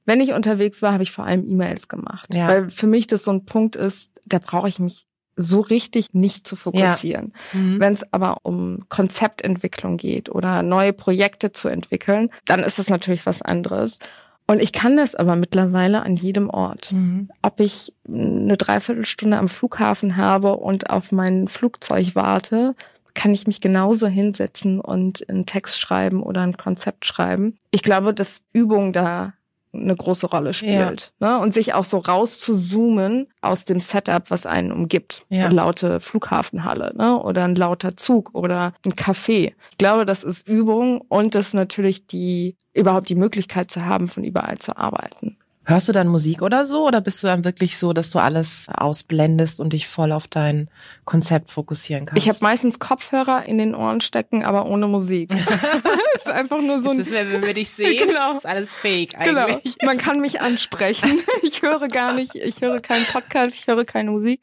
wenn 0.04 0.20
ich 0.20 0.34
unterwegs 0.34 0.82
war, 0.82 0.92
habe 0.92 1.02
ich 1.02 1.10
vor 1.10 1.24
allem 1.24 1.48
E-Mails 1.48 1.88
gemacht. 1.88 2.32
Ja. 2.32 2.46
Weil 2.46 2.70
für 2.70 2.86
mich 2.86 3.08
das 3.08 3.24
so 3.24 3.32
ein 3.32 3.44
Punkt 3.44 3.74
ist, 3.74 4.20
da 4.26 4.38
brauche 4.38 4.68
ich 4.68 4.78
mich 4.78 5.06
so 5.36 5.60
richtig 5.60 6.14
nicht 6.14 6.46
zu 6.46 6.56
fokussieren. 6.56 7.32
Ja. 7.52 7.60
Mhm. 7.60 7.80
Wenn 7.80 7.92
es 7.92 8.12
aber 8.12 8.38
um 8.42 8.80
Konzeptentwicklung 8.88 9.98
geht 9.98 10.28
oder 10.30 10.62
neue 10.62 10.92
Projekte 10.92 11.52
zu 11.52 11.68
entwickeln, 11.68 12.30
dann 12.46 12.60
ist 12.60 12.78
das 12.78 12.88
natürlich 12.88 13.26
was 13.26 13.42
anderes. 13.42 13.98
Und 14.46 14.62
ich 14.62 14.72
kann 14.72 14.96
das 14.96 15.14
aber 15.14 15.36
mittlerweile 15.36 16.02
an 16.02 16.16
jedem 16.16 16.48
Ort. 16.48 16.92
Mhm. 16.92 17.30
Ob 17.42 17.60
ich 17.60 17.92
eine 18.08 18.56
Dreiviertelstunde 18.56 19.36
am 19.36 19.48
Flughafen 19.48 20.16
habe 20.16 20.56
und 20.56 20.88
auf 20.90 21.12
mein 21.12 21.48
Flugzeug 21.48 22.14
warte, 22.14 22.74
kann 23.14 23.34
ich 23.34 23.46
mich 23.46 23.60
genauso 23.60 24.06
hinsetzen 24.06 24.80
und 24.80 25.28
einen 25.28 25.46
Text 25.46 25.80
schreiben 25.80 26.22
oder 26.22 26.42
ein 26.42 26.56
Konzept 26.56 27.06
schreiben. 27.06 27.58
Ich 27.70 27.82
glaube, 27.82 28.14
dass 28.14 28.42
Übung 28.52 28.92
da 28.92 29.32
eine 29.76 29.96
große 29.96 30.26
Rolle 30.26 30.54
spielt. 30.54 31.12
Ja. 31.20 31.38
Ne? 31.38 31.38
Und 31.40 31.52
sich 31.52 31.74
auch 31.74 31.84
so 31.84 31.98
rauszuzoomen 31.98 33.28
aus 33.40 33.64
dem 33.64 33.80
Setup, 33.80 34.30
was 34.30 34.46
einen 34.46 34.72
umgibt. 34.72 35.24
Ja. 35.28 35.46
Eine 35.46 35.54
laute 35.54 36.00
Flughafenhalle 36.00 36.94
ne? 36.96 37.20
oder 37.20 37.44
ein 37.44 37.54
lauter 37.54 37.96
Zug 37.96 38.30
oder 38.34 38.74
ein 38.84 38.92
Café. 38.92 39.52
Ich 39.70 39.78
glaube, 39.78 40.06
das 40.06 40.22
ist 40.22 40.48
Übung 40.48 41.00
und 41.08 41.34
das 41.34 41.54
natürlich 41.54 42.06
die, 42.06 42.56
überhaupt 42.74 43.08
die 43.08 43.14
Möglichkeit 43.14 43.70
zu 43.70 43.84
haben, 43.84 44.08
von 44.08 44.24
überall 44.24 44.58
zu 44.58 44.76
arbeiten. 44.76 45.38
Hörst 45.68 45.88
du 45.88 45.92
dann 45.92 46.06
Musik 46.06 46.42
oder 46.42 46.64
so 46.64 46.86
oder 46.86 47.00
bist 47.00 47.22
du 47.22 47.26
dann 47.26 47.44
wirklich 47.44 47.76
so, 47.76 47.92
dass 47.92 48.10
du 48.10 48.20
alles 48.20 48.68
ausblendest 48.72 49.58
und 49.58 49.72
dich 49.72 49.88
voll 49.88 50.12
auf 50.12 50.28
dein 50.28 50.70
Konzept 51.04 51.50
fokussieren 51.50 52.06
kannst? 52.06 52.22
Ich 52.22 52.28
habe 52.28 52.38
meistens 52.40 52.78
Kopfhörer 52.78 53.46
in 53.46 53.58
den 53.58 53.74
Ohren 53.74 54.00
stecken, 54.00 54.44
aber 54.44 54.66
ohne 54.66 54.86
Musik. 54.86 55.32
ist 56.14 56.28
einfach 56.28 56.60
nur 56.60 56.80
so 56.80 56.90
ein. 56.90 56.98
Das 56.98 57.10
wir, 57.10 57.32
wenn 57.32 57.44
wir 57.44 57.54
dich 57.54 57.70
sehen, 57.70 58.06
genau. 58.06 58.36
ist 58.36 58.46
alles 58.46 58.72
fake 58.72 59.18
genau. 59.18 59.46
eigentlich. 59.46 59.76
Genau. 59.78 59.90
Man 59.90 59.98
kann 59.98 60.20
mich 60.20 60.40
ansprechen. 60.40 61.18
Ich 61.42 61.62
höre 61.62 61.88
gar 61.88 62.14
nicht, 62.14 62.34
ich 62.34 62.60
höre 62.60 62.80
keinen 62.80 63.04
Podcast, 63.04 63.54
ich 63.54 63.66
höre 63.66 63.84
keine 63.84 64.10
Musik. 64.10 64.40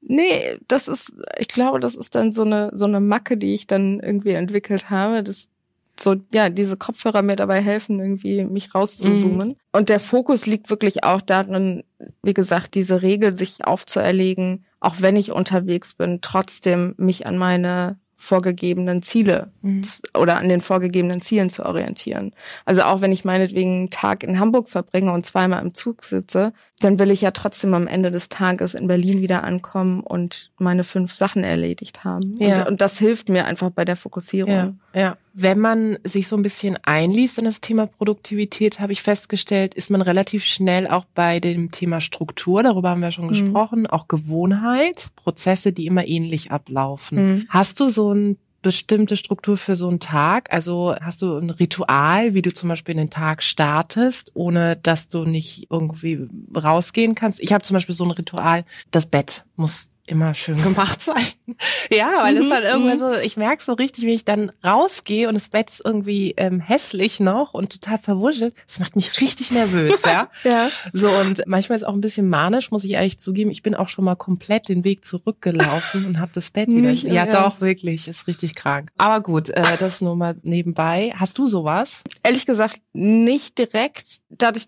Nee, 0.00 0.58
das 0.68 0.88
ist, 0.88 1.14
ich 1.38 1.48
glaube, 1.48 1.80
das 1.80 1.94
ist 1.94 2.14
dann 2.14 2.32
so 2.32 2.42
eine, 2.42 2.70
so 2.74 2.84
eine 2.84 3.00
Macke, 3.00 3.36
die 3.36 3.54
ich 3.54 3.66
dann 3.66 4.00
irgendwie 4.00 4.32
entwickelt 4.32 4.90
habe. 4.90 5.22
Das, 5.22 5.48
so, 5.98 6.16
ja, 6.32 6.48
diese 6.48 6.76
Kopfhörer 6.76 7.22
mir 7.22 7.36
dabei 7.36 7.60
helfen, 7.60 8.00
irgendwie 8.00 8.44
mich 8.44 8.74
rauszuzoomen. 8.74 9.48
Mhm. 9.48 9.56
Und 9.72 9.88
der 9.88 10.00
Fokus 10.00 10.46
liegt 10.46 10.70
wirklich 10.70 11.04
auch 11.04 11.20
darin, 11.20 11.84
wie 12.22 12.34
gesagt, 12.34 12.74
diese 12.74 13.02
Regel 13.02 13.34
sich 13.34 13.64
aufzuerlegen, 13.64 14.64
auch 14.80 14.96
wenn 15.00 15.16
ich 15.16 15.32
unterwegs 15.32 15.94
bin, 15.94 16.20
trotzdem 16.20 16.94
mich 16.96 17.26
an 17.26 17.38
meine 17.38 17.96
vorgegebenen 18.16 19.02
Ziele 19.02 19.52
mhm. 19.60 19.82
oder 20.16 20.38
an 20.38 20.48
den 20.48 20.62
vorgegebenen 20.62 21.20
Zielen 21.20 21.50
zu 21.50 21.64
orientieren. 21.64 22.32
Also 22.64 22.82
auch 22.82 23.00
wenn 23.00 23.12
ich 23.12 23.24
meinetwegen 23.24 23.74
einen 23.74 23.90
Tag 23.90 24.22
in 24.22 24.40
Hamburg 24.40 24.68
verbringe 24.68 25.12
und 25.12 25.26
zweimal 25.26 25.62
im 25.62 25.74
Zug 25.74 26.04
sitze, 26.04 26.52
dann 26.84 26.98
will 26.98 27.10
ich 27.10 27.22
ja 27.22 27.30
trotzdem 27.30 27.72
am 27.72 27.86
Ende 27.86 28.10
des 28.10 28.28
Tages 28.28 28.74
in 28.74 28.86
Berlin 28.86 29.22
wieder 29.22 29.42
ankommen 29.42 30.00
und 30.00 30.50
meine 30.58 30.84
fünf 30.84 31.14
Sachen 31.14 31.42
erledigt 31.42 32.04
haben. 32.04 32.34
Ja. 32.38 32.60
Und, 32.60 32.68
und 32.68 32.80
das 32.82 32.98
hilft 32.98 33.30
mir 33.30 33.46
einfach 33.46 33.70
bei 33.70 33.86
der 33.86 33.96
Fokussierung. 33.96 34.78
Ja, 34.92 35.00
ja. 35.00 35.16
Wenn 35.32 35.58
man 35.58 35.98
sich 36.04 36.28
so 36.28 36.36
ein 36.36 36.42
bisschen 36.42 36.78
einliest 36.82 37.38
in 37.38 37.46
das 37.46 37.60
Thema 37.60 37.86
Produktivität, 37.86 38.80
habe 38.80 38.92
ich 38.92 39.02
festgestellt, 39.02 39.74
ist 39.74 39.90
man 39.90 40.02
relativ 40.02 40.44
schnell 40.44 40.86
auch 40.86 41.06
bei 41.14 41.40
dem 41.40 41.70
Thema 41.70 42.00
Struktur, 42.00 42.62
darüber 42.62 42.90
haben 42.90 43.00
wir 43.00 43.10
schon 43.10 43.24
mhm. 43.24 43.30
gesprochen, 43.30 43.86
auch 43.86 44.06
Gewohnheit, 44.06 45.08
Prozesse, 45.16 45.72
die 45.72 45.86
immer 45.86 46.06
ähnlich 46.06 46.50
ablaufen. 46.50 47.18
Mhm. 47.18 47.46
Hast 47.48 47.80
du 47.80 47.88
so 47.88 48.12
ein 48.12 48.36
bestimmte 48.64 49.16
Struktur 49.16 49.56
für 49.56 49.76
so 49.76 49.88
einen 49.88 50.00
Tag? 50.00 50.52
Also 50.52 50.96
hast 51.00 51.22
du 51.22 51.36
ein 51.36 51.50
Ritual, 51.50 52.34
wie 52.34 52.42
du 52.42 52.52
zum 52.52 52.70
Beispiel 52.70 52.96
den 52.96 53.10
Tag 53.10 53.42
startest, 53.42 54.32
ohne 54.34 54.76
dass 54.76 55.06
du 55.06 55.24
nicht 55.24 55.68
irgendwie 55.70 56.26
rausgehen 56.56 57.14
kannst? 57.14 57.40
Ich 57.40 57.52
habe 57.52 57.62
zum 57.62 57.74
Beispiel 57.74 57.94
so 57.94 58.04
ein 58.04 58.10
Ritual, 58.10 58.64
das 58.90 59.06
Bett 59.06 59.44
muss 59.54 59.88
immer 60.06 60.34
schön 60.34 60.62
gemacht 60.62 61.02
sein. 61.02 61.24
ja, 61.90 62.10
weil 62.22 62.36
es 62.36 62.46
mhm, 62.46 62.52
halt 62.52 62.64
irgendwann 62.64 62.98
mhm. 62.98 63.14
so, 63.14 63.20
ich 63.20 63.36
merke 63.36 63.62
so 63.62 63.72
richtig, 63.72 64.04
wie 64.04 64.14
ich 64.14 64.24
dann 64.24 64.52
rausgehe 64.64 65.28
und 65.28 65.34
das 65.34 65.48
Bett 65.48 65.70
ist 65.70 65.82
irgendwie 65.84 66.34
ähm, 66.36 66.60
hässlich 66.60 67.20
noch 67.20 67.54
und 67.54 67.72
total 67.72 67.98
verwuschelt. 67.98 68.54
Das 68.66 68.78
macht 68.78 68.96
mich 68.96 69.20
richtig 69.20 69.50
nervös, 69.50 70.02
ja. 70.04 70.28
ja. 70.44 70.70
So 70.92 71.08
und 71.08 71.42
manchmal 71.46 71.76
ist 71.76 71.84
auch 71.84 71.94
ein 71.94 72.00
bisschen 72.00 72.28
manisch, 72.28 72.70
muss 72.70 72.84
ich 72.84 72.92
ehrlich 72.92 73.18
zugeben. 73.18 73.50
Ich 73.50 73.62
bin 73.62 73.74
auch 73.74 73.88
schon 73.88 74.04
mal 74.04 74.16
komplett 74.16 74.68
den 74.68 74.84
Weg 74.84 75.04
zurückgelaufen 75.04 76.06
und 76.06 76.20
habe 76.20 76.30
das 76.34 76.50
Bett 76.50 76.68
wieder. 76.68 76.90
Nicht 76.90 77.04
ja, 77.04 77.26
doch 77.26 77.60
wirklich, 77.60 78.08
ist 78.08 78.26
richtig 78.26 78.54
krank. 78.54 78.90
Aber 78.98 79.22
gut, 79.22 79.48
äh, 79.50 79.76
das 79.78 80.00
nur 80.00 80.16
mal 80.16 80.36
nebenbei. 80.42 81.12
Hast 81.16 81.38
du 81.38 81.46
sowas? 81.46 82.02
Ehrlich 82.22 82.46
gesagt 82.46 82.80
nicht 82.92 83.58
direkt. 83.58 84.20
Dadurch, 84.28 84.66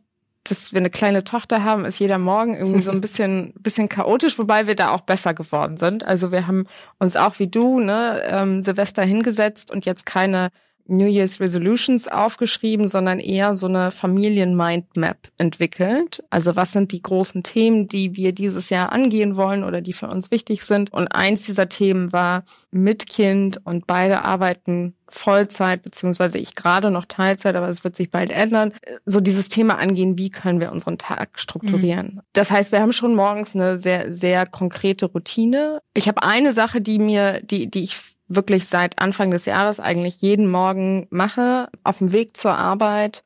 dass 0.50 0.73
wir 0.73 0.79
eine 0.79 0.91
kleine 0.91 1.25
Tochter 1.25 1.65
haben, 1.65 1.85
ist 1.85 1.99
jeder 1.99 2.19
Morgen 2.19 2.55
irgendwie 2.55 2.83
so 2.83 2.91
ein 2.91 3.00
bisschen, 3.03 3.53
bisschen 3.59 3.88
chaotisch, 3.88 4.38
wobei 4.38 4.67
wir 4.67 4.75
da 4.75 4.91
auch 4.91 5.03
besser 5.03 5.35
geworden 5.35 5.76
sind. 5.76 6.05
Also 6.05 6.33
wir 6.33 6.47
haben 6.47 6.67
uns 6.99 7.17
auch 7.17 7.38
wie 7.38 7.49
du, 7.49 7.81
ne, 7.81 8.23
ähm, 8.29 8.62
Silvester 8.62 9.03
hingesetzt 9.03 9.71
und 9.71 9.85
jetzt 9.85 10.07
keine 10.07 10.50
New 10.88 11.07
Year's 11.07 11.40
Resolutions 11.40 12.09
aufgeschrieben, 12.09 12.88
sondern 12.88 13.19
eher 13.19 13.55
so 13.55 13.66
eine 13.66 13.90
Familien-Mindmap 13.90 15.28
entwickelt. 15.38 16.23
Also 16.31 16.57
was 16.57 16.73
sind 16.73 16.93
die 16.93 17.02
großen 17.02 17.43
Themen, 17.43 17.88
die 17.88 18.16
wir 18.16 18.33
dieses 18.33 18.71
Jahr 18.71 18.93
angehen 18.93 19.37
wollen 19.37 19.64
oder 19.64 19.81
die 19.81 19.93
für 19.93 20.09
uns 20.09 20.31
wichtig 20.31 20.64
sind? 20.64 20.93
Und 20.93 21.09
eins 21.09 21.47
dieser 21.47 21.69
Themen 21.69 22.12
war 22.12 22.45
mit 22.71 23.07
Kind 23.07 23.61
und 23.64 23.87
beide 23.87 24.25
arbeiten 24.25 24.95
Vollzeit, 25.09 25.83
beziehungsweise 25.83 26.38
ich 26.38 26.55
gerade 26.55 26.90
noch 26.90 27.05
Teilzeit, 27.05 27.55
aber 27.55 27.69
es 27.69 27.85
wird 27.85 27.95
sich 27.95 28.11
bald 28.11 28.31
ändern, 28.31 28.73
so 29.05 29.21
dieses 29.21 29.49
Thema 29.49 29.78
angehen, 29.78 30.19
wie 30.19 30.31
können 30.31 30.61
wir 30.61 30.73
unseren 30.73 30.99
Tag 30.99 31.38
strukturieren. 31.38 32.16
Mhm. 32.16 32.21
Das 32.33 32.50
heißt, 32.50 32.73
wir 32.73 32.81
haben 32.81 32.93
schon 32.93 33.14
morgens 33.14 33.55
eine 33.55 33.78
sehr, 33.78 34.12
sehr 34.12 34.47
konkrete 34.47 35.07
Routine. 35.07 35.81
Ich 35.95 36.09
habe 36.09 36.23
eine 36.23 36.52
Sache, 36.52 36.81
die 36.81 36.99
mir, 36.99 37.40
die, 37.40 37.71
die 37.71 37.85
ich 37.85 38.15
wirklich 38.28 38.66
seit 38.66 38.99
Anfang 38.99 39.30
des 39.30 39.45
Jahres 39.45 39.80
eigentlich 39.80 40.21
jeden 40.21 40.50
Morgen 40.50 41.06
mache, 41.11 41.68
auf 41.85 41.99
dem 41.99 42.12
Weg 42.12 42.37
zur 42.37 42.56
Arbeit, 42.56 43.25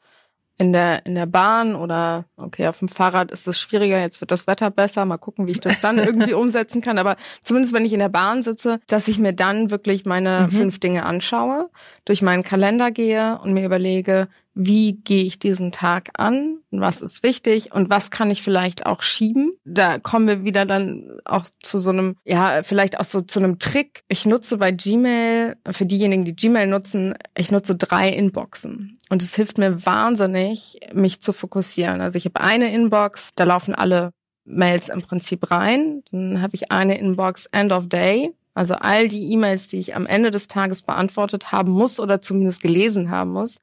in 0.61 0.75
der, 0.75 1.07
in 1.07 1.15
der 1.15 1.25
Bahn 1.25 1.75
oder, 1.75 2.27
okay, 2.37 2.69
auf 2.69 2.79
dem 2.81 2.89
Fahrrad 2.89 3.31
ist 3.31 3.49
es 3.49 3.59
schwieriger, 3.59 3.99
jetzt 3.99 4.21
wird 4.21 4.31
das 4.31 4.47
Wetter 4.47 4.71
besser, 4.71 5.07
mal 5.07 5.17
gucken, 5.17 5.47
wie 5.47 5.53
ich 5.53 5.61
das 5.61 5.81
dann 5.81 5.97
irgendwie 5.97 6.35
umsetzen 6.35 6.83
kann. 6.83 6.99
Aber 6.99 7.17
zumindest, 7.43 7.73
wenn 7.73 7.87
ich 7.87 7.95
in 7.95 7.99
der 7.99 8.11
Bahn 8.11 8.43
sitze, 8.43 8.79
dass 8.87 9.09
ich 9.09 9.19
mir 9.19 9.33
dann 9.33 9.71
wirklich 9.71 10.05
meine 10.05 10.49
mhm. 10.51 10.51
fünf 10.51 10.79
Dinge 10.79 11.07
anschaue, 11.07 11.71
durch 12.05 12.21
meinen 12.21 12.43
Kalender 12.43 12.91
gehe 12.91 13.39
und 13.43 13.55
mir 13.55 13.65
überlege, 13.65 14.29
wie 14.55 14.95
gehe 14.95 15.25
ich 15.25 15.39
diesen 15.39 15.73
Tag 15.73 16.11
an, 16.15 16.59
was 16.71 17.03
ist 17.03 17.23
wichtig 17.23 17.73
und 17.73 17.91
was 17.91 18.11
kann 18.11 18.31
ich 18.31 18.43
vielleicht 18.43 18.87
auch 18.87 19.03
schieben. 19.03 19.53
Da 19.65 19.99
kommen 19.99 20.27
wir 20.27 20.45
wieder 20.45 20.67
dann 20.67 21.19
auch 21.25 21.47
zu 21.63 21.79
so 21.79 21.91
einem, 21.91 22.17
ja, 22.25 22.63
vielleicht 22.63 22.99
auch 22.99 23.05
so 23.05 23.21
zu 23.21 23.39
einem 23.39 23.59
Trick. 23.59 24.03
Ich 24.09 24.27
nutze 24.27 24.59
bei 24.59 24.73
Gmail, 24.73 25.57
für 25.71 25.87
diejenigen, 25.87 26.25
die 26.25 26.37
Gmail 26.37 26.67
nutzen, 26.67 27.15
ich 27.37 27.51
nutze 27.51 27.77
drei 27.77 28.09
Inboxen. 28.11 28.99
Und 29.09 29.23
es 29.23 29.35
hilft 29.35 29.59
mir 29.59 29.85
wahnsinnig, 29.87 30.81
mich 30.93 31.21
zu 31.21 31.33
fokussieren. 31.33 32.01
Also 32.01 32.19
ich 32.19 32.25
habe 32.25 32.41
eine 32.41 32.73
Inbox, 32.73 33.31
da 33.35 33.45
laufen 33.45 33.75
alle 33.75 34.11
Mails 34.45 34.89
im 34.89 35.03
Prinzip 35.03 35.51
rein. 35.51 36.03
Dann 36.11 36.43
habe 36.43 36.55
ich 36.55 36.71
eine 36.73 36.99
Inbox 36.99 37.47
End 37.47 37.73
of 37.73 37.89
Day. 37.89 38.35
Also 38.55 38.75
all 38.75 39.09
die 39.09 39.33
E-Mails, 39.33 39.69
die 39.69 39.79
ich 39.79 39.95
am 39.95 40.07
Ende 40.07 40.31
des 40.31 40.49
Tages 40.49 40.83
beantwortet 40.83 41.53
haben 41.53 41.73
muss 41.73 42.01
oder 42.01 42.21
zumindest 42.21 42.63
gelesen 42.63 43.11
haben 43.11 43.33
muss. 43.33 43.59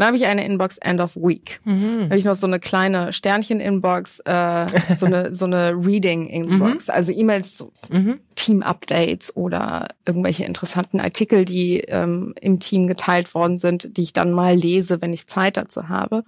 Dann 0.00 0.06
habe 0.06 0.16
ich 0.16 0.24
eine 0.24 0.46
Inbox 0.46 0.78
End 0.78 0.98
of 0.98 1.14
Week. 1.14 1.60
Mhm. 1.64 2.04
Habe 2.04 2.16
ich 2.16 2.24
noch 2.24 2.34
so 2.34 2.46
eine 2.46 2.58
kleine 2.58 3.12
Sternchen-Inbox, 3.12 4.20
äh, 4.20 4.66
so 4.96 5.04
eine 5.04 5.34
so 5.34 5.44
eine 5.44 5.72
Reading-Inbox, 5.72 6.88
mhm. 6.88 6.94
also 6.94 7.12
E-Mails, 7.12 7.66
mhm. 7.90 8.18
Team-Updates 8.34 9.36
oder 9.36 9.88
irgendwelche 10.06 10.46
interessanten 10.46 11.00
Artikel, 11.00 11.44
die 11.44 11.80
ähm, 11.80 12.32
im 12.40 12.60
Team 12.60 12.86
geteilt 12.86 13.34
worden 13.34 13.58
sind, 13.58 13.98
die 13.98 14.02
ich 14.04 14.14
dann 14.14 14.32
mal 14.32 14.54
lese, 14.54 15.02
wenn 15.02 15.12
ich 15.12 15.26
Zeit 15.26 15.58
dazu 15.58 15.90
habe. 15.90 16.24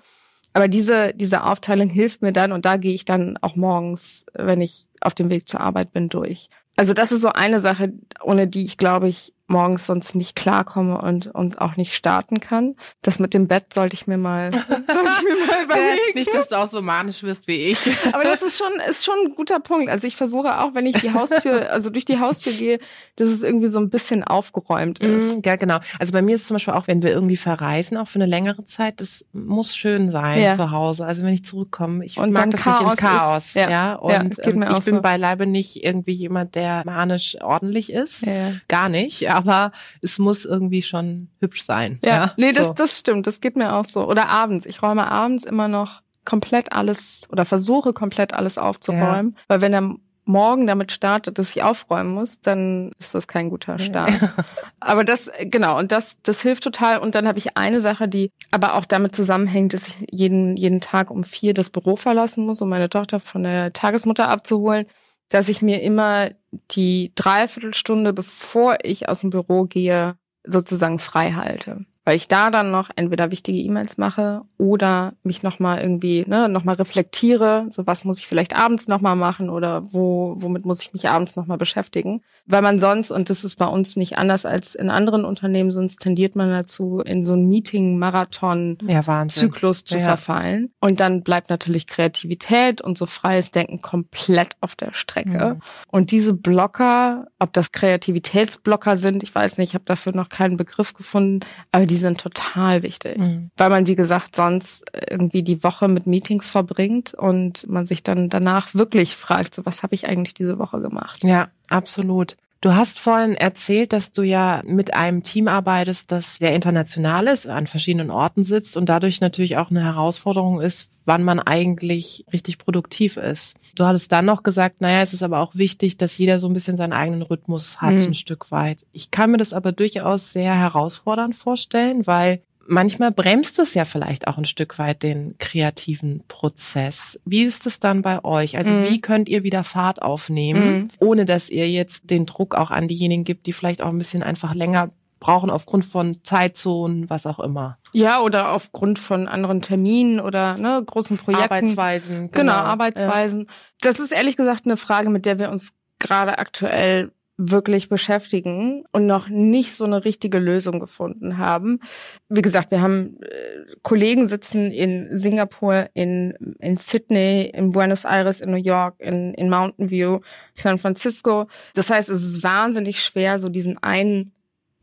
Aber 0.52 0.69
diese, 0.69 1.14
diese 1.14 1.45
Aufteilung 1.45 1.88
hilft 1.88 2.21
mir 2.21 2.35
dann 2.35 2.52
und 2.52 2.67
da 2.67 2.76
gehe 2.76 2.93
ich 2.93 3.07
dann 3.07 3.38
auch 3.41 3.57
morgens, 3.57 4.26
wenn 4.35 4.61
ich 4.61 4.87
auf 5.00 5.14
dem 5.14 5.31
Weg 5.31 5.49
zur 5.49 5.61
Arbeit 5.61 5.95
bin, 5.95 6.11
durch. 6.11 6.50
Also 6.76 6.93
das 6.93 7.11
ist 7.11 7.23
so 7.23 7.31
eine 7.31 7.61
Sache, 7.61 7.95
ohne 8.23 8.49
die 8.49 8.67
ich 8.67 8.76
glaube 8.76 9.09
ich 9.09 9.33
morgens 9.52 9.87
sonst 9.87 10.16
nicht 10.16 10.35
klarkomme 10.35 10.99
und, 10.99 11.28
und 11.28 11.61
auch 11.61 11.76
nicht 11.76 11.94
starten 11.94 12.40
kann. 12.40 12.75
Das 13.02 13.18
mit 13.18 13.35
dem 13.35 13.47
Bett 13.47 13.73
sollte 13.73 13.94
ich 13.94 14.06
mir 14.06 14.16
mal, 14.16 14.50
sollte 14.52 14.66
ich 14.66 15.23
mir 15.23 15.47
mal 15.47 15.64
überlegen. 15.64 16.14
Nicht, 16.14 16.35
dass 16.35 16.49
du 16.49 16.56
auch 16.56 16.68
so 16.68 16.82
manisch 16.82 17.23
wirst 17.23 17.47
wie 17.47 17.66
ich. 17.66 17.78
Aber 18.12 18.25
das 18.25 18.42
ist 18.42 18.59
schon, 18.59 18.73
ist 18.88 19.04
schon 19.04 19.14
ein 19.26 19.35
guter 19.37 19.61
Punkt. 19.61 19.90
Also 19.90 20.09
ich 20.09 20.16
versuche 20.16 20.61
auch, 20.61 20.75
wenn 20.75 20.87
ich 20.87 21.00
die 21.00 21.12
Haustür, 21.12 21.71
also 21.71 21.90
durch 21.90 22.04
die 22.04 22.18
Haustür 22.18 22.52
gehe, 22.52 22.78
dass 23.16 23.28
es 23.28 23.42
irgendwie 23.42 23.68
so 23.68 23.78
ein 23.78 23.90
bisschen 23.90 24.25
aufgeräumt 24.25 24.99
ist. 24.99 25.37
Mm, 25.37 25.40
ja, 25.44 25.56
genau. 25.56 25.78
Also 25.99 26.12
bei 26.12 26.23
mir 26.23 26.35
ist 26.35 26.42
es 26.42 26.47
zum 26.49 26.56
Beispiel 26.56 26.75
auch, 26.75 26.87
wenn 26.87 27.02
wir 27.02 27.11
irgendwie 27.11 27.37
verreisen, 27.37 27.97
auch 27.97 28.09
für 28.09 28.18
eine 28.18 28.26
längere 28.26 28.64
Zeit, 28.64 29.00
das 29.00 29.25
muss 29.32 29.76
schön 29.76 30.11
sein 30.11 30.40
ja. 30.40 30.54
zu 30.54 30.71
Hause. 30.71 31.04
Also 31.04 31.23
wenn 31.23 31.35
ich 31.35 31.44
zurückkomme, 31.44 32.04
ich 32.04 32.16
und 32.16 32.32
mag 32.32 32.50
das 32.50 32.62
Chaos 32.62 32.80
nicht 32.80 32.90
ins 32.90 33.00
Chaos. 33.00 33.47
Ist, 33.47 33.54
ja, 33.56 33.71
ja. 33.71 33.94
Und 33.94 34.11
ja, 34.11 34.23
ähm, 34.23 34.62
ich 34.71 34.85
bin 34.85 34.97
so. 34.97 35.02
beileibe 35.02 35.47
nicht 35.47 35.85
irgendwie 35.85 36.12
jemand, 36.12 36.54
der 36.54 36.82
manisch 36.87 37.37
ordentlich 37.42 37.92
ist. 37.92 38.25
Gar 38.68 38.88
nicht. 38.88 39.28
Aber 39.42 39.72
es 40.02 40.18
muss 40.18 40.44
irgendwie 40.44 40.82
schon 40.82 41.28
hübsch 41.40 41.64
sein. 41.64 41.99
Ja, 42.02 42.11
ja? 42.11 42.32
nee, 42.37 42.52
das, 42.52 42.68
so. 42.68 42.75
das 42.75 42.99
stimmt. 42.99 43.26
Das 43.26 43.40
geht 43.40 43.56
mir 43.56 43.75
auch 43.75 43.87
so. 43.87 44.06
Oder 44.06 44.28
abends. 44.28 44.66
Ich 44.66 44.82
räume 44.82 45.11
abends 45.11 45.44
immer 45.44 45.68
noch 45.68 46.02
komplett 46.25 46.72
alles 46.72 47.22
oder 47.30 47.44
versuche 47.44 47.92
komplett 47.92 48.32
alles 48.32 48.58
aufzuräumen, 48.58 49.34
ja. 49.37 49.42
weil 49.49 49.61
wenn 49.61 49.72
der 49.72 49.96
Morgen 50.25 50.68
damit 50.68 50.92
startet, 50.92 51.37
dass 51.38 51.56
ich 51.56 51.64
aufräumen 51.64 52.14
muss, 52.14 52.38
dann 52.40 52.92
ist 53.00 53.12
das 53.12 53.26
kein 53.26 53.50
guter 53.50 53.80
Start. 53.80 54.12
Aber 54.80 55.02
das, 55.02 55.28
genau, 55.40 55.76
und 55.76 55.90
das, 55.90 56.22
das 56.22 56.42
hilft 56.42 56.62
total. 56.62 56.99
Und 56.99 57.16
dann 57.16 57.26
habe 57.26 57.38
ich 57.38 57.56
eine 57.56 57.80
Sache, 57.80 58.06
die 58.06 58.30
aber 58.52 58.75
auch 58.75 58.84
damit 58.84 59.16
zusammenhängt, 59.16 59.75
dass 59.75 59.88
ich 59.88 59.96
jeden, 60.12 60.56
jeden 60.56 60.80
Tag 60.80 61.11
um 61.11 61.25
vier 61.25 61.54
das 61.54 61.70
Büro 61.70 61.96
verlassen 61.96 62.46
muss, 62.46 62.62
um 62.62 62.68
meine 62.68 62.88
Tochter 62.88 63.18
von 63.18 63.42
der 63.42 63.72
Tagesmutter 63.72 64.28
abzuholen, 64.28 64.87
dass 65.35 65.49
ich 65.49 65.62
mir 65.62 65.83
immer 65.83 66.31
die 66.71 67.12
Dreiviertelstunde, 67.15 68.12
bevor 68.12 68.79
ich 68.83 69.09
aus 69.09 69.21
dem 69.21 69.31
Büro 69.31 69.65
gehe, 69.65 70.17
sozusagen 70.45 70.99
frei 70.99 71.33
halte 71.33 71.87
weil 72.04 72.16
ich 72.16 72.28
da 72.28 72.50
dann 72.50 72.71
noch 72.71 72.90
entweder 72.97 73.30
wichtige 73.30 73.59
E-Mails 73.59 73.97
mache 73.97 74.42
oder 74.59 75.14
mich 75.23 75.42
nochmal 75.42 75.80
irgendwie, 75.80 76.25
ne, 76.26 76.47
nochmal 76.49 76.75
reflektiere, 76.75 77.66
so 77.71 77.87
was 77.87 78.04
muss 78.04 78.18
ich 78.18 78.26
vielleicht 78.26 78.56
abends 78.56 78.88
nochmal 78.88 79.14
machen 79.14 79.49
oder 79.50 79.85
wo, 79.92 80.35
womit 80.38 80.64
muss 80.64 80.82
ich 80.82 80.92
mich 80.92 81.09
abends 81.09 81.37
nochmal 81.37 81.59
beschäftigen. 81.59 82.23
Weil 82.47 82.62
man 82.62 82.80
sonst, 82.80 83.12
und 83.12 83.30
das 83.30 83.44
ist 83.44 83.56
bei 83.56 83.66
uns 83.66 83.94
nicht 83.94 84.18
anders 84.18 84.44
als 84.47 84.75
in 84.75 84.90
anderen 84.90 85.25
Unternehmen, 85.25 85.71
sonst 85.71 85.99
tendiert 85.99 86.35
man 86.35 86.50
dazu, 86.50 86.99
in 87.00 87.25
so 87.25 87.35
einen 87.35 87.49
Meeting-Marathon-Zyklus 87.49 89.80
ja, 89.80 89.85
zu 89.85 89.99
ja. 89.99 90.04
verfallen. 90.04 90.73
Und 90.80 90.99
dann 90.99 91.23
bleibt 91.23 91.50
natürlich 91.50 91.87
Kreativität 91.87 92.80
und 92.80 92.99
so 92.99 93.06
freies 93.06 93.52
Denken 93.52 93.80
komplett 93.80 94.56
auf 94.61 94.75
der 94.75 94.92
Strecke. 94.92 95.54
Mhm. 95.54 95.61
Und 95.88 96.11
diese 96.11 96.35
Blocker, 96.35 97.28
ob 97.38 97.52
das 97.52 97.71
Kreativitätsblocker 97.71 98.97
sind, 98.97 99.23
ich 99.23 99.32
weiß 99.32 99.59
nicht, 99.59 99.68
ich 99.71 99.75
habe 99.75 99.85
dafür 99.85 100.12
noch 100.14 100.28
keinen 100.28 100.56
Begriff 100.56 100.94
gefunden, 100.94 101.40
aber 101.71 101.87
die 101.92 101.99
sind 101.99 102.18
total 102.18 102.82
wichtig, 102.82 103.18
mhm. 103.18 103.50
weil 103.58 103.68
man, 103.68 103.87
wie 103.87 103.94
gesagt, 103.94 104.34
sonst 104.34 104.82
irgendwie 105.11 105.42
die 105.42 105.62
Woche 105.62 105.88
mit 105.88 106.06
Meetings 106.06 106.49
verbringt 106.49 107.12
und 107.12 107.68
man 107.68 107.84
sich 107.84 108.02
dann 108.02 108.30
danach 108.30 108.75
wirklich 108.75 109.14
fragt, 109.14 109.54
so 109.54 109.66
was 109.66 109.82
habe 109.82 109.94
ich 109.94 110.06
eigentlich 110.06 110.32
diese 110.32 110.58
Woche 110.58 110.80
gemacht? 110.80 111.22
Ja, 111.22 111.49
absolut. 111.68 112.38
Du 112.62 112.76
hast 112.76 113.00
vorhin 113.00 113.35
erzählt, 113.35 113.92
dass 113.92 114.12
du 114.12 114.23
ja 114.23 114.62
mit 114.64 114.95
einem 114.95 115.25
Team 115.25 115.49
arbeitest, 115.49 116.12
das 116.12 116.37
sehr 116.37 116.54
international 116.54 117.26
ist, 117.26 117.49
an 117.49 117.66
verschiedenen 117.66 118.12
Orten 118.12 118.45
sitzt 118.45 118.76
und 118.76 118.88
dadurch 118.88 119.21
natürlich 119.21 119.57
auch 119.57 119.71
eine 119.71 119.83
Herausforderung 119.83 120.61
ist, 120.61 120.88
wann 121.04 121.25
man 121.25 121.40
eigentlich 121.40 122.25
richtig 122.33 122.59
produktiv 122.59 123.16
ist. 123.16 123.57
Du 123.75 123.85
hattest 123.85 124.12
dann 124.12 124.26
noch 124.26 124.45
gesagt, 124.45 124.81
naja, 124.81 125.02
es 125.02 125.12
ist 125.12 125.25
aber 125.25 125.40
auch 125.40 125.57
wichtig, 125.57 125.97
dass 125.97 126.16
jeder 126.16 126.38
so 126.38 126.47
ein 126.47 126.52
bisschen 126.52 126.76
seinen 126.76 126.92
eigenen 126.92 127.23
Rhythmus 127.23 127.81
hat, 127.81 127.95
mhm. 127.95 128.02
ein 128.02 128.14
Stück 128.14 128.52
weit. 128.52 128.87
Ich 128.92 129.11
kann 129.11 129.33
mir 129.33 129.38
das 129.38 129.52
aber 129.52 129.73
durchaus 129.73 130.33
sehr 130.33 130.54
herausfordernd 130.54 131.35
vorstellen, 131.35 132.07
weil 132.07 132.42
manchmal 132.66 133.12
bremst 133.12 133.59
es 133.59 133.75
ja 133.75 133.85
vielleicht 133.85 134.28
auch 134.28 134.38
ein 134.38 134.45
Stück 134.45 134.78
weit 134.78 135.02
den 135.02 135.37
kreativen 135.38 136.23
Prozess. 136.28 137.21
Wie 137.25 137.42
ist 137.42 137.66
es 137.66 137.81
dann 137.81 138.02
bei 138.02 138.25
euch? 138.25 138.57
Also 138.57 138.73
mhm. 138.73 138.88
wie 138.88 139.00
könnt 139.00 139.28
ihr 139.28 139.42
wieder 139.42 139.64
Fahrt 139.64 140.02
aufnehmen, 140.02 140.75
mhm. 140.75 140.88
ohne 140.99 141.25
dass 141.25 141.50
ihr 141.50 141.69
jetzt 141.71 142.11
den 142.11 142.27
Druck 142.27 142.55
auch 142.55 142.70
an 142.70 142.88
diejenigen 142.88 143.25
gibt, 143.25 143.46
die 143.46 143.53
vielleicht 143.53 143.83
auch 143.83 143.88
ein 143.88 143.98
bisschen 143.98 144.22
einfach 144.22 144.55
länger 144.55 144.90
brauchen 145.20 145.51
aufgrund 145.51 145.85
von 145.85 146.16
Zeitzonen, 146.25 147.09
was 147.09 147.27
auch 147.27 147.38
immer. 147.38 147.79
Ja, 147.92 148.20
oder 148.20 148.51
aufgrund 148.51 148.98
von 148.98 149.29
anderen 149.29 149.62
Terminen 149.62 150.18
oder 150.18 150.59
ne, 150.59 150.83
großen 150.85 151.16
Projekten. 151.16 151.44
Arbeitsweisen. 151.44 152.16
Genau, 152.33 152.53
genau 152.53 152.53
Arbeitsweisen. 152.55 153.40
Ja. 153.42 153.46
Das 153.83 154.01
ist 154.01 154.11
ehrlich 154.11 154.37
gesagt 154.37 154.66
eine 154.66 154.77
Frage, 154.77 155.11
mit 155.11 155.25
der 155.25 155.38
wir 155.38 155.51
uns 155.51 155.72
gerade 156.01 156.38
aktuell 156.38 157.12
wirklich 157.50 157.88
beschäftigen 157.88 158.85
und 158.92 159.07
noch 159.07 159.28
nicht 159.28 159.74
so 159.74 159.85
eine 159.85 160.05
richtige 160.05 160.38
Lösung 160.38 160.81
gefunden 160.81 161.38
haben. 161.38 161.81
Wie 162.28 162.42
gesagt, 162.42 162.70
wir 162.70 162.81
haben 162.81 163.18
äh, 163.22 163.76
Kollegen 163.83 164.26
sitzen 164.26 164.70
in 164.70 165.09
Singapur, 165.18 165.88
in, 165.94 166.35
in 166.61 166.76
Sydney, 166.76 167.50
in 167.52 167.72
Buenos 167.72 168.05
Aires, 168.05 168.40
in 168.40 168.50
New 168.50 168.57
York, 168.57 168.94
in, 168.98 169.35
in 169.35 169.50
Mountain 169.50 169.90
View, 169.90 170.20
San 170.55 170.78
Francisco. 170.78 171.46
Das 171.74 171.90
heißt, 171.90 172.09
es 172.09 172.22
ist 172.22 172.42
wahnsinnig 172.42 173.02
schwer, 173.02 173.38
so 173.38 173.48
diesen 173.48 173.83
einen 173.83 174.33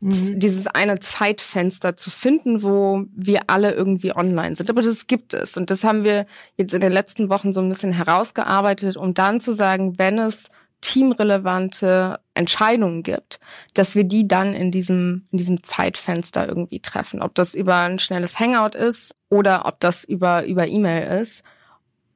Mhm. 0.02 0.38
dieses 0.38 0.66
eine 0.66 0.98
Zeitfenster 0.98 1.94
zu 1.94 2.10
finden, 2.10 2.62
wo 2.62 3.04
wir 3.14 3.42
alle 3.48 3.72
irgendwie 3.72 4.16
online 4.16 4.56
sind. 4.56 4.70
Aber 4.70 4.80
das 4.80 5.06
gibt 5.06 5.34
es. 5.34 5.58
Und 5.58 5.70
das 5.70 5.84
haben 5.84 6.04
wir 6.04 6.24
jetzt 6.56 6.72
in 6.72 6.80
den 6.80 6.92
letzten 6.92 7.28
Wochen 7.28 7.52
so 7.52 7.60
ein 7.60 7.68
bisschen 7.68 7.92
herausgearbeitet, 7.92 8.96
um 8.96 9.12
dann 9.12 9.40
zu 9.40 9.52
sagen, 9.52 9.98
wenn 9.98 10.18
es 10.18 10.48
teamrelevante 10.80 12.20
Entscheidungen 12.34 13.02
gibt, 13.02 13.40
dass 13.74 13.94
wir 13.94 14.04
die 14.04 14.26
dann 14.26 14.54
in 14.54 14.70
diesem, 14.70 15.26
in 15.30 15.38
diesem 15.38 15.62
Zeitfenster 15.62 16.48
irgendwie 16.48 16.80
treffen. 16.80 17.22
Ob 17.22 17.34
das 17.34 17.54
über 17.54 17.76
ein 17.76 17.98
schnelles 17.98 18.38
Hangout 18.38 18.76
ist 18.76 19.14
oder 19.28 19.66
ob 19.66 19.80
das 19.80 20.04
über, 20.04 20.44
über 20.46 20.66
E-Mail 20.66 21.20
ist. 21.20 21.42